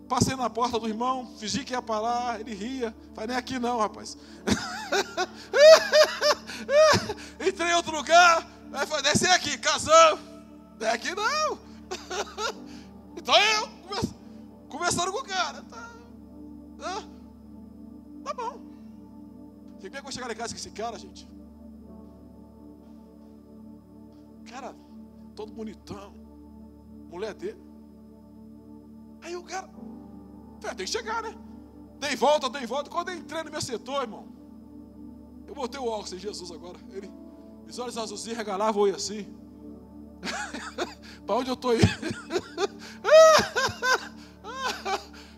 [0.10, 2.96] Passei na porta do irmão, fingi que ia parar, ele ria.
[3.14, 4.18] Falei, nem aqui não, rapaz.
[7.40, 10.20] Entrei em outro lugar, aí falei, desce aqui, casamos.
[10.80, 11.60] É aqui não.
[13.16, 13.70] então eu,
[14.68, 15.62] conversando com o cara.
[15.62, 15.92] Tá,
[16.80, 17.04] tá,
[18.24, 18.60] tá bom.
[19.84, 21.30] É que eu chegar em casa com esse cara, gente?
[24.50, 24.76] Cara,
[25.36, 26.27] todo bonitão
[27.08, 27.62] mulher dele.
[29.22, 29.70] Aí o cara,
[30.62, 31.36] tem que chegar, né?
[32.00, 32.90] Dei volta, dei volta.
[32.90, 34.28] Quando eu entrei no meu setor, irmão,
[35.48, 36.78] eu botei o óculos em Jesus agora.
[36.92, 37.12] Ele,
[37.68, 39.28] os olhos azulzinhos regalavam o assim.
[41.26, 41.84] Para onde eu estou indo?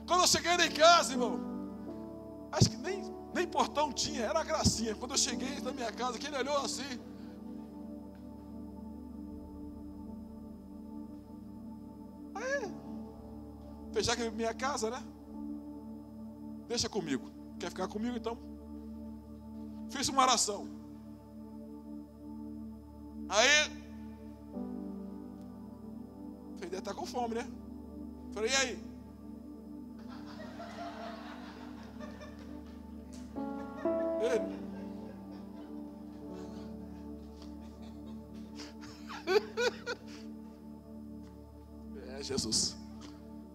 [0.05, 1.39] Quando eu cheguei em casa, irmão,
[2.51, 3.03] acho que nem,
[3.34, 4.95] nem portão tinha, era gracinha.
[4.95, 6.99] Quando eu cheguei na minha casa, que ele olhou assim.
[13.91, 15.03] Fechar aqui minha casa, né?
[16.67, 17.29] Deixa comigo.
[17.59, 18.37] Quer ficar comigo então?
[19.89, 20.67] Fiz uma oração.
[23.27, 23.79] Aí.
[26.55, 27.47] Falei, deve estar com fome, né?
[28.33, 28.89] Falei, e aí?
[34.21, 34.59] Ele.
[42.20, 42.76] É, Jesus.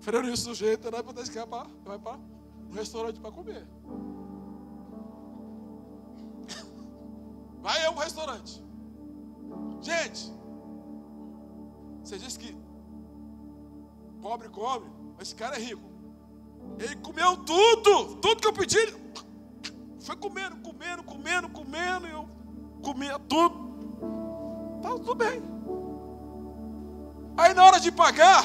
[0.01, 2.19] Freio isso do jeito, não é para escapar, vai para
[2.71, 3.67] um restaurante para comer.
[7.61, 8.62] Vai é um restaurante.
[9.81, 10.31] Gente,
[12.03, 12.57] você disse que
[14.21, 14.87] pobre come,
[15.17, 15.83] mas esse cara é rico.
[16.79, 18.79] Ele comeu tudo, tudo que eu pedi.
[20.01, 22.29] Foi comendo, comendo, comendo, comendo, eu
[22.83, 24.81] comia tudo.
[24.83, 25.54] Tá tudo bem.
[27.37, 28.45] Aí na hora de pagar,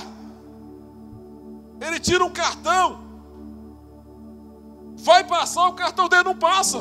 [1.80, 3.08] ele tira um cartão.
[4.98, 6.80] Vai passar, o cartão dele não passa.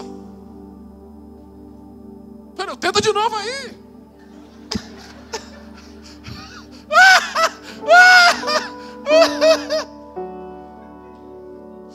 [2.56, 3.78] Pera, tenta de novo aí.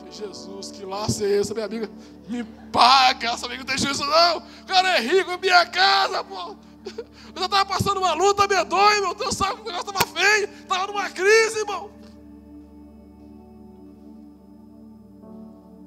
[0.10, 1.90] Jesus, que laço é esse, minha amiga?
[2.30, 4.38] Me paga, essa amiga não tem juízo não.
[4.38, 6.56] O cara é rico, é minha casa, pô.
[6.86, 10.50] Eu já estava passando uma luta medonha, meu Deus, sabe que o negócio estava feio,
[10.50, 11.92] estava numa crise, irmão.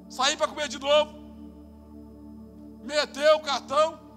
[0.09, 1.15] Saí para comer de novo.
[2.83, 4.07] Meteu o cartão.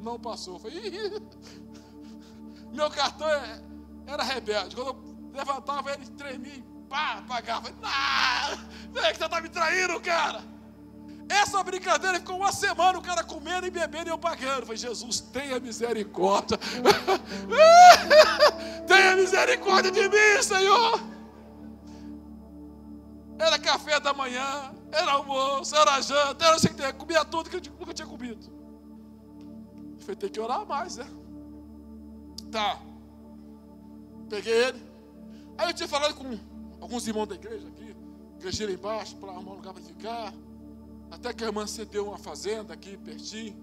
[0.00, 0.54] não passou.
[0.54, 0.90] Eu falei,
[2.72, 3.62] meu cartão é-
[4.06, 4.74] era rebelde.
[4.74, 7.70] Quando eu levantava, ele tremia, pá, pagava.
[8.92, 10.42] Não, é que você tá me traindo, cara.
[11.28, 14.60] Essa brincadeira ficou uma semana, o cara comendo e bebendo e eu pagando.
[14.60, 16.58] Eu falei, Jesus, tenha misericórdia.
[18.86, 21.00] tenha misericórdia de mim, Senhor.
[23.38, 27.72] Era café da manhã, era almoço, era janta, era sem ter, comia tudo que eu
[27.78, 28.50] nunca tinha comido.
[29.94, 31.06] Eu falei, tem que orar mais, né?
[32.50, 32.80] Tá.
[34.30, 34.82] Peguei ele.
[35.58, 36.38] Aí eu tinha falado com
[36.80, 37.94] alguns irmãos da igreja aqui,
[38.38, 40.32] igreja embaixo, para arrumar um lugar para ficar.
[41.10, 43.56] Até que a irmã cedeu uma fazenda aqui pertinho.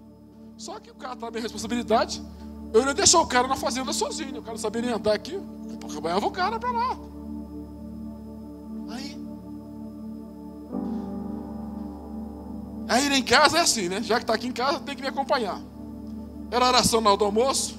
[0.56, 2.22] Só que o cara tá minha responsabilidade.
[2.72, 4.38] Eu ia deixar o cara na fazenda sozinho.
[4.38, 5.34] O cara não sabia nem andar aqui.
[5.34, 6.98] Eu acompanhava o cara para lá.
[8.90, 9.26] Aí.
[12.88, 14.02] Aí em casa é assim, né?
[14.02, 15.60] Já que está aqui em casa, tem que me acompanhar.
[16.50, 17.76] Era oração na hora do almoço.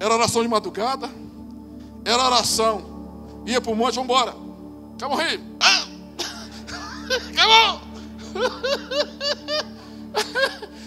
[0.00, 1.08] Era oração de madrugada.
[2.04, 3.42] Era oração.
[3.46, 4.34] Ia para o monte, vamos embora.
[4.96, 5.40] Acabou rir.
[5.60, 5.86] Ah!
[7.32, 7.87] Acabou!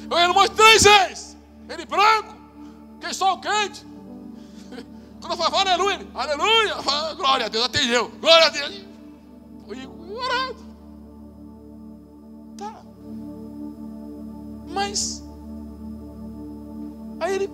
[0.10, 1.38] Eu no monte três vezes.
[1.70, 2.36] Ele branco,
[3.00, 3.86] quem sol quente.
[5.22, 6.76] Quando eu falava aleluia, ele, aleluia,
[7.16, 8.82] glória a Deus, atendeu, glória a Deus.
[9.66, 10.58] Fui orando.
[12.58, 12.82] Tá.
[14.68, 15.24] Mas,
[17.20, 17.50] aí ele,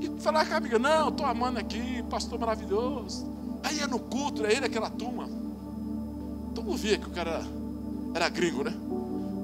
[0.00, 3.26] ele falava com a amiga, não, estou amando aqui, pastor maravilhoso.
[3.62, 5.28] Aí ia no culto, era ele, aquela turma.
[6.54, 7.46] Todo mundo via que o cara era,
[8.14, 8.74] era gringo, né?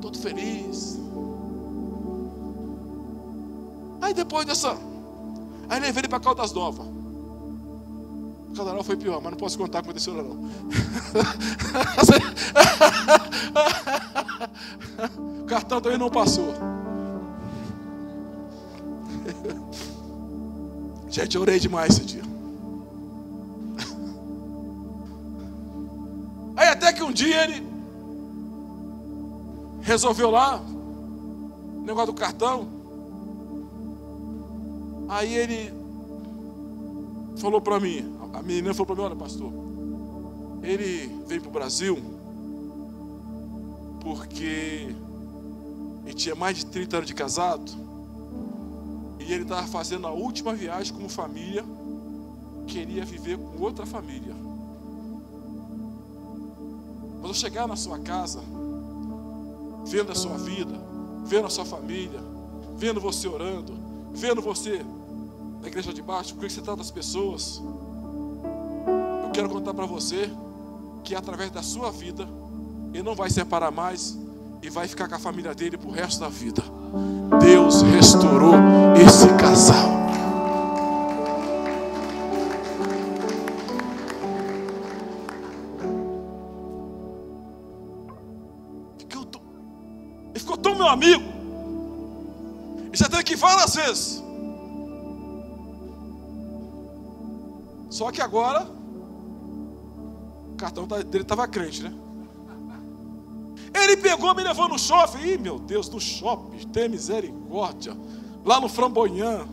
[0.07, 0.99] Todo feliz.
[4.01, 4.79] Aí depois dessa.
[5.69, 6.87] Aí levei ele para Caldas Novas.
[8.55, 10.37] Caldas Nova foi pior, mas não posso contar o que aconteceu lá não.
[15.43, 16.55] o cartão também não passou.
[21.11, 22.23] Gente, eu orei demais esse dia.
[26.57, 27.76] Aí até que um dia ele
[29.87, 32.67] resolveu lá o negócio do cartão.
[35.09, 35.73] Aí ele
[37.39, 39.53] falou para mim, a menina falou para mim, olha pastor,
[40.65, 41.97] ele veio para o Brasil
[44.03, 44.93] porque
[46.05, 47.71] ele tinha mais de 30 anos de casado
[49.21, 51.65] e ele estava fazendo a última viagem como família,
[52.67, 54.35] queria viver com outra família.
[57.21, 58.41] Quando eu chegar na sua casa,
[59.87, 60.75] vendo a sua vida,
[61.25, 62.21] vendo a sua família,
[62.77, 63.73] vendo você orando,
[64.13, 64.85] vendo você
[65.61, 67.63] na igreja de baixo, porque você trata as pessoas.
[69.25, 70.31] Eu quero contar para você
[71.05, 72.29] que através da sua vida,
[72.93, 74.19] ele não vai separar mais
[74.63, 76.63] e vai ficar com a família dele pro resto da vida.
[77.41, 78.55] Deus restaurou
[78.97, 80.06] esse casal.
[90.97, 91.25] Amigo.
[92.93, 94.23] E já teve que várias vezes.
[97.91, 98.69] Só que agora,
[100.53, 101.93] o cartão tá, dele estava crente, né?
[103.73, 105.19] Ele pegou, me levou no shopping.
[105.19, 107.97] Ih, meu Deus, no shopping, tem misericórdia.
[108.45, 109.47] Lá no Framboyã.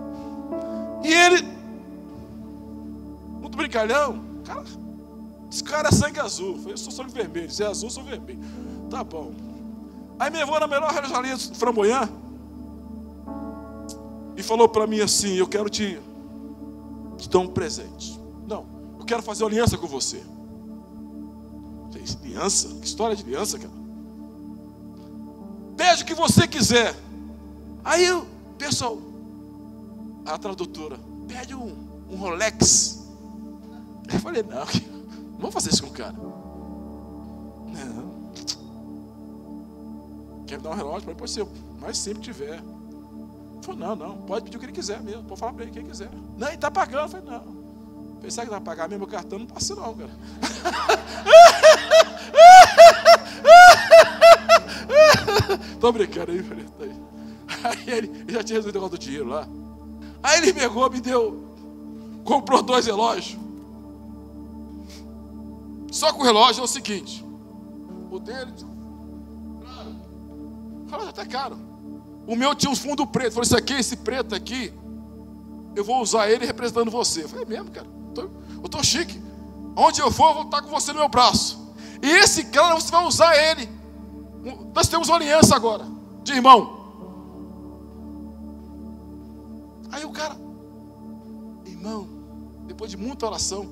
[1.02, 1.42] e ele,
[3.40, 4.64] muito brincalhão, cara,
[5.50, 6.60] esse cara é sangue azul.
[6.66, 7.50] Eu sou sangue vermelho.
[7.50, 8.40] Se é azul, sou vermelho.
[8.90, 9.49] Tá bom.
[10.20, 12.06] Aí me levou na melhor relojaria do Framboyã
[14.36, 15.98] e falou para mim assim: Eu quero te,
[17.16, 18.20] te dar um presente.
[18.46, 18.66] Não,
[18.98, 20.22] eu quero fazer aliança com você.
[22.22, 22.68] Aliança?
[22.68, 23.72] Que história de aliança, cara?
[25.76, 26.94] Pede o que você quiser.
[27.82, 28.26] Aí o
[28.58, 28.98] pessoal,
[30.26, 31.74] a tradutora, pede um,
[32.10, 33.08] um Rolex.
[34.12, 34.66] Eu falei: Não,
[35.32, 36.12] não vou fazer isso com o cara.
[37.72, 38.09] Não.
[40.50, 41.14] Quer me dar um relógio?
[41.14, 41.46] Pode, ser,
[41.80, 42.60] mas sempre tiver.
[43.62, 45.22] Falou, não, não, pode pedir o que ele quiser mesmo.
[45.22, 46.10] Pode falar para ele o que ele quiser.
[46.36, 47.08] Não, ele está pagando.
[47.08, 47.60] Falei, não.
[48.20, 50.10] Pensar que vai pagar mesmo o cartão, não passa não, cara.
[55.78, 56.66] Tô brincando aí, falei.
[57.62, 59.46] Aí ele, ele já tinha resolvido o negócio do dinheiro lá.
[60.20, 61.54] Aí ele pegou, me deu,
[62.24, 63.38] comprou dois relógios.
[65.92, 67.24] Só que o relógio é o seguinte:
[68.10, 68.52] o dele
[70.90, 71.56] Fala, tá caro.
[72.26, 73.34] O meu tinha um fundo preto.
[73.34, 74.72] Falei, isso aqui, esse preto aqui,
[75.76, 77.24] eu vou usar ele representando você.
[77.24, 77.86] Eu falei, é mesmo, cara.
[78.62, 79.22] Eu tô chique.
[79.76, 81.74] Onde eu for, eu vou estar com você no meu braço.
[82.02, 83.68] E esse cara, você vai usar ele.
[84.74, 85.86] Nós temos uma aliança agora,
[86.24, 86.80] de irmão.
[89.92, 90.36] Aí o cara,
[91.66, 92.08] irmão,
[92.66, 93.66] depois de muita oração,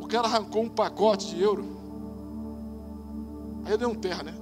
[0.00, 1.64] o cara arrancou um pacote de euro.
[3.64, 4.34] Aí eu dei um terra, né?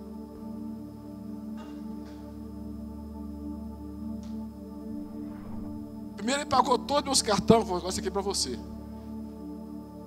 [6.23, 8.57] Primeiro ele pagou todos meus cartões, falou, isso aqui é para você.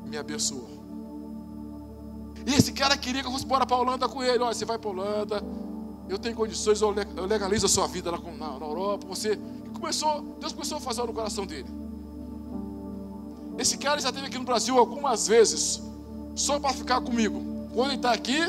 [0.05, 0.69] Me abençoou.
[2.47, 4.41] E esse cara queria que eu fosse embora para a Holanda com ele.
[4.41, 5.43] Olha, você vai para a Holanda,
[6.07, 6.95] eu tenho condições, eu
[7.25, 9.05] legalizo a sua vida lá na, na Europa.
[9.07, 11.67] Você e começou, Deus começou a fazer no coração dele.
[13.57, 15.83] Esse cara já esteve aqui no Brasil algumas vezes,
[16.33, 17.67] só para ficar comigo.
[17.73, 18.41] Quando ele está aqui,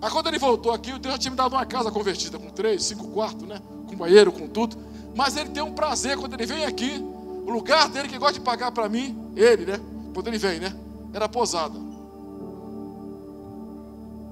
[0.00, 2.48] aí quando ele voltou aqui, o Deus já tinha me dado uma casa convertida, com
[2.48, 3.60] três, cinco quartos, né?
[3.86, 4.90] Com banheiro, com tudo.
[5.14, 7.02] Mas ele tem um prazer quando ele vem aqui.
[7.46, 9.80] O lugar dele que gosta de pagar para mim, ele, né?
[10.14, 10.74] Quando ele vem, né?
[11.12, 11.78] Era posada.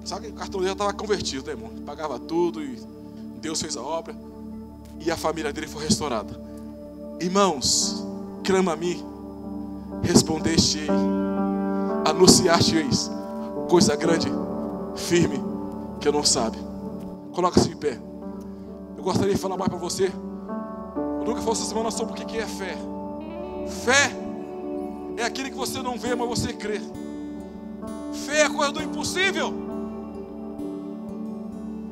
[0.04, 1.70] Sabe que o cartão dele estava convertido, né, irmão?
[1.84, 2.80] Pagava tudo e
[3.40, 4.14] Deus fez a obra.
[4.98, 6.38] E a família dele foi restaurada.
[7.20, 8.04] Irmãos,
[8.44, 9.04] clama a mim,
[10.02, 10.88] respondeste-ei,
[12.06, 13.10] anunciaste-eis,
[13.68, 14.28] coisa grande,
[14.96, 15.40] firme,
[16.00, 16.58] que eu não sabe.
[17.32, 18.00] Coloca-se em pé.
[18.96, 20.10] Eu gostaria de falar mais para você.
[21.30, 22.76] Nunca fosse semana sobre o que é fé.
[23.84, 24.10] Fé
[25.16, 26.80] é aquele que você não vê, mas você crê.
[28.26, 29.54] Fé é coisa do impossível.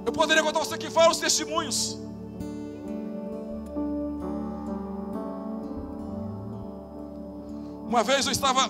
[0.04, 1.96] Eu poderia contar você que fala os testemunhos.
[7.86, 8.68] Uma vez eu estava,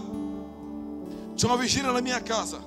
[1.34, 2.58] tinha uma vigília na minha casa.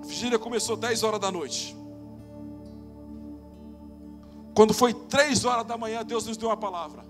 [0.00, 1.83] A vigília começou 10 horas da noite.
[4.54, 7.04] Quando foi três horas da manhã, Deus nos deu uma palavra.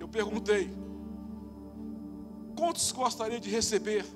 [0.00, 0.70] Eu perguntei:
[2.56, 4.06] quantos gostariam de receber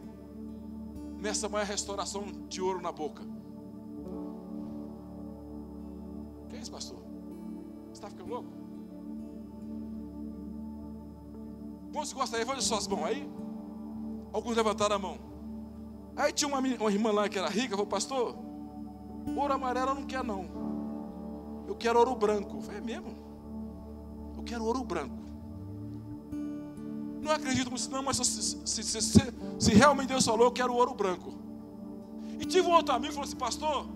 [1.18, 3.22] nessa manhã restauração de ouro na boca?
[6.48, 6.98] Que é isso, pastor?
[7.86, 8.48] Você está ficando louco?
[11.92, 12.48] Quantos gostariam?
[12.48, 13.30] Levante suas mãos aí.
[14.32, 15.31] Alguns levantaram a mão.
[16.16, 18.36] Aí tinha uma, uma irmã lá que era rica, falou, pastor,
[19.36, 20.62] ouro amarelo eu não quero não.
[21.66, 22.56] Eu quero ouro branco.
[22.56, 23.14] Eu falei, é mesmo?
[24.36, 25.22] Eu quero ouro branco.
[27.22, 30.92] Não acredito nisso não, mas se, se, se, se, realmente Deus falou, eu quero ouro
[30.92, 31.32] branco.
[32.38, 33.86] E tive um outro amigo que falou assim, pastor,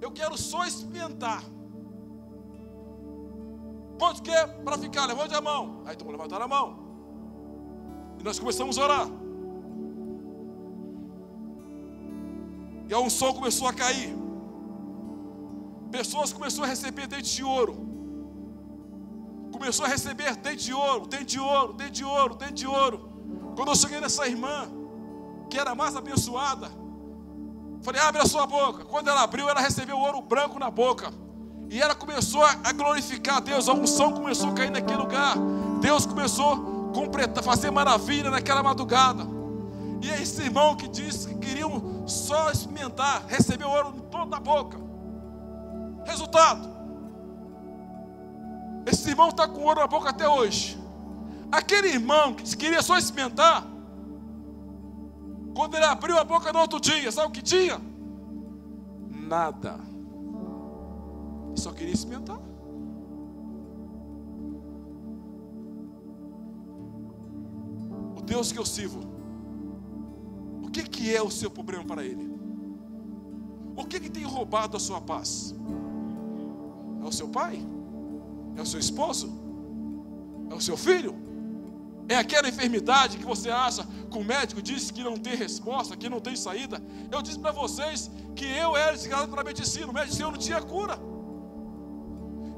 [0.00, 1.42] eu quero só experimentar.
[3.98, 5.06] Quanto quer para ficar?
[5.06, 5.82] Levante a mão.
[5.84, 6.78] Aí mundo levantaram a mão.
[8.18, 9.21] E nós começamos a orar.
[12.88, 14.16] E a unção começou a cair.
[15.90, 17.76] Pessoas começaram a receber dente de ouro.
[19.52, 23.08] Começou a receber dente de ouro, dente de ouro, dente de ouro, dente de ouro.
[23.54, 24.68] Quando eu cheguei nessa irmã,
[25.50, 26.70] que era mais abençoada,
[27.82, 28.84] falei: abre a sua boca.
[28.84, 31.12] Quando ela abriu, ela recebeu ouro branco na boca.
[31.68, 33.68] E ela começou a glorificar a Deus.
[33.68, 35.36] A unção começou a cair naquele lugar.
[35.80, 36.92] Deus começou
[37.38, 39.41] a fazer maravilha naquela madrugada.
[40.02, 44.76] E esse irmão que disse que queriam só experimentar, recebeu ouro em toda a boca.
[46.04, 46.68] Resultado:
[48.84, 50.76] esse irmão está com ouro na boca até hoje.
[51.52, 53.64] Aquele irmão que queria só experimentar,
[55.54, 57.80] quando ele abriu a boca no outro dia, sabe o que tinha?
[59.08, 59.78] Nada.
[61.54, 62.40] Só queria experimentar.
[68.16, 69.11] O Deus que eu sirvo
[70.72, 72.26] que, que é o seu problema para Ele?
[73.76, 75.54] O que, que tem roubado a sua paz?
[77.02, 77.54] É o seu pai?
[78.56, 79.32] É o seu esposo?
[80.50, 81.14] É o seu filho?
[82.08, 86.08] É aquela enfermidade que você acha que o médico disse que não tem resposta, que
[86.08, 86.82] não tem saída?
[87.10, 90.38] Eu disse para vocês que eu era desligado pela medicina, o médico disse eu não
[90.38, 90.98] tinha cura.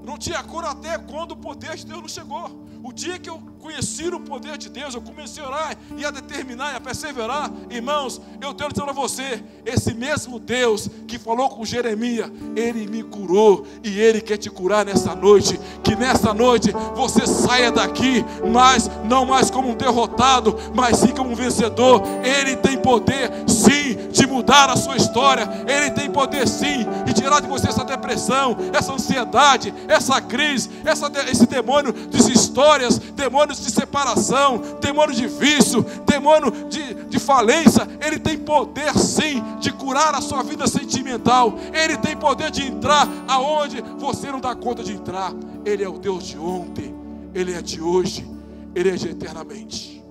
[0.02, 2.46] Não tinha cura até quando o poder de Deus não chegou.
[2.82, 6.10] O dia que eu conheci o poder de Deus, eu comecei a orar e a
[6.10, 7.50] determinar e a perseverar.
[7.70, 13.02] Irmãos, eu tenho dizer para você: esse mesmo Deus que falou com Jeremias, ele me
[13.02, 15.58] curou e ele quer te curar nessa noite.
[15.82, 21.30] Que nessa noite você saia daqui, mas não mais como um derrotado, mas sim como
[21.30, 22.02] um vencedor.
[22.22, 25.48] Ele tem poder, sim, de mudar a sua história.
[25.66, 31.10] Ele tem poder, sim, de tirar de você essa depressão, essa ansiedade, essa crise, essa,
[31.30, 37.86] esse demônio de história histórias, demônios de separação, demônio de vício, demônio de, de falência.
[38.04, 41.54] Ele tem poder sim de curar a sua vida sentimental.
[41.72, 45.32] Ele tem poder de entrar aonde você não dá conta de entrar.
[45.64, 46.94] Ele é o Deus de ontem,
[47.34, 48.26] Ele é de hoje,
[48.74, 50.02] Ele é de eternamente.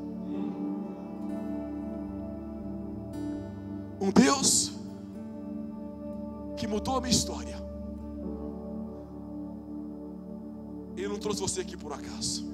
[4.01, 4.73] Um Deus
[6.73, 7.55] mudou a minha história.
[10.97, 12.51] Ele não trouxe você aqui por acaso.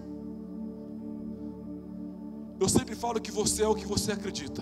[2.59, 4.61] Eu sempre falo que você é o que você acredita.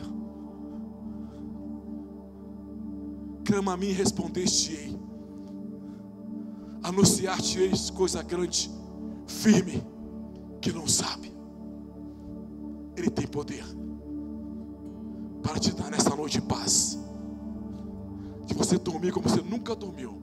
[3.43, 4.95] Clama a mim e respondeste-ei.
[6.84, 8.70] Anunciar-te-eis coisa grande,
[9.26, 9.84] firme,
[10.62, 11.34] que não sabe.
[12.95, 13.66] Ele tem poder
[15.41, 17.00] para te dar nessa noite paz.
[18.45, 20.22] De você dormir como você nunca dormiu.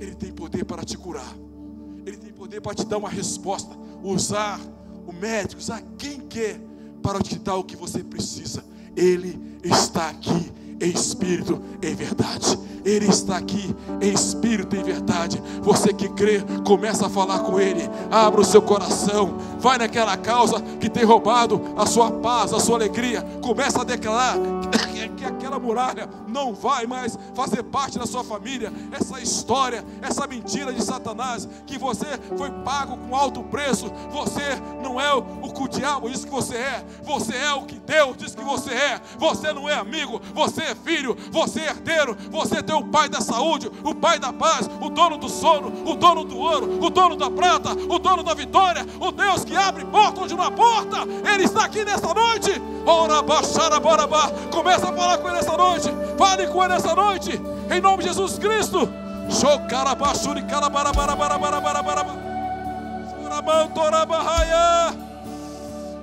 [0.00, 1.36] Ele tem poder para te curar.
[2.04, 3.76] Ele tem poder para te dar uma resposta.
[4.02, 4.58] Usar
[5.06, 6.60] o médico, usar quem quer
[7.02, 8.64] para te dar o que você precisa.
[8.96, 12.58] Ele está aqui em espírito, em verdade.
[12.84, 15.42] Ele está aqui em espírito, em verdade.
[15.62, 17.82] Você que crê, começa a falar com Ele.
[18.10, 19.36] Abra o seu coração.
[19.58, 23.22] Vai naquela causa que tem roubado a sua paz, a sua alegria.
[23.42, 24.36] Começa a declarar
[25.16, 28.72] que aquela muralha não vai mais fazer parte da sua família.
[28.92, 32.06] Essa história, essa mentira de Satanás, que você
[32.38, 33.90] foi pago com alto preço.
[34.10, 34.40] Você
[34.82, 36.84] não é o que o diabo diz que você é.
[37.02, 39.00] Você é o que Deus diz que você é.
[39.18, 43.20] Você não é amigo, você é filho, você é herdeiro, você tem o pai da
[43.20, 47.16] saúde, o pai da paz, o dono do sono, o dono do ouro, o dono
[47.16, 50.98] da prata, o dono da vitória, o Deus que abre porta onde não há porta.
[51.32, 52.50] Ele está aqui nesta noite.
[52.86, 54.08] Ora, baixara, bora,
[54.50, 55.88] Começa a falar com ele nessa noite.
[56.20, 57.40] Fale com ele nessa noite.
[57.74, 58.86] Em nome de Jesus Cristo.
[59.30, 62.20] Shokarabashuri, karabarabarabarabarabarabara.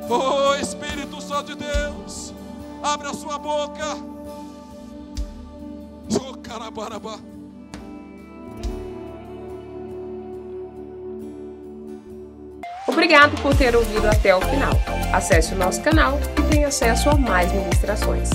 [0.09, 2.33] Oh Espírito Santo de Deus,
[2.81, 3.83] abre a sua boca.
[6.09, 7.19] Shokarabarabá.
[12.87, 14.71] Obrigado por ter ouvido até o final.
[15.13, 18.31] Acesse o nosso canal e tenha acesso a mais ministrações.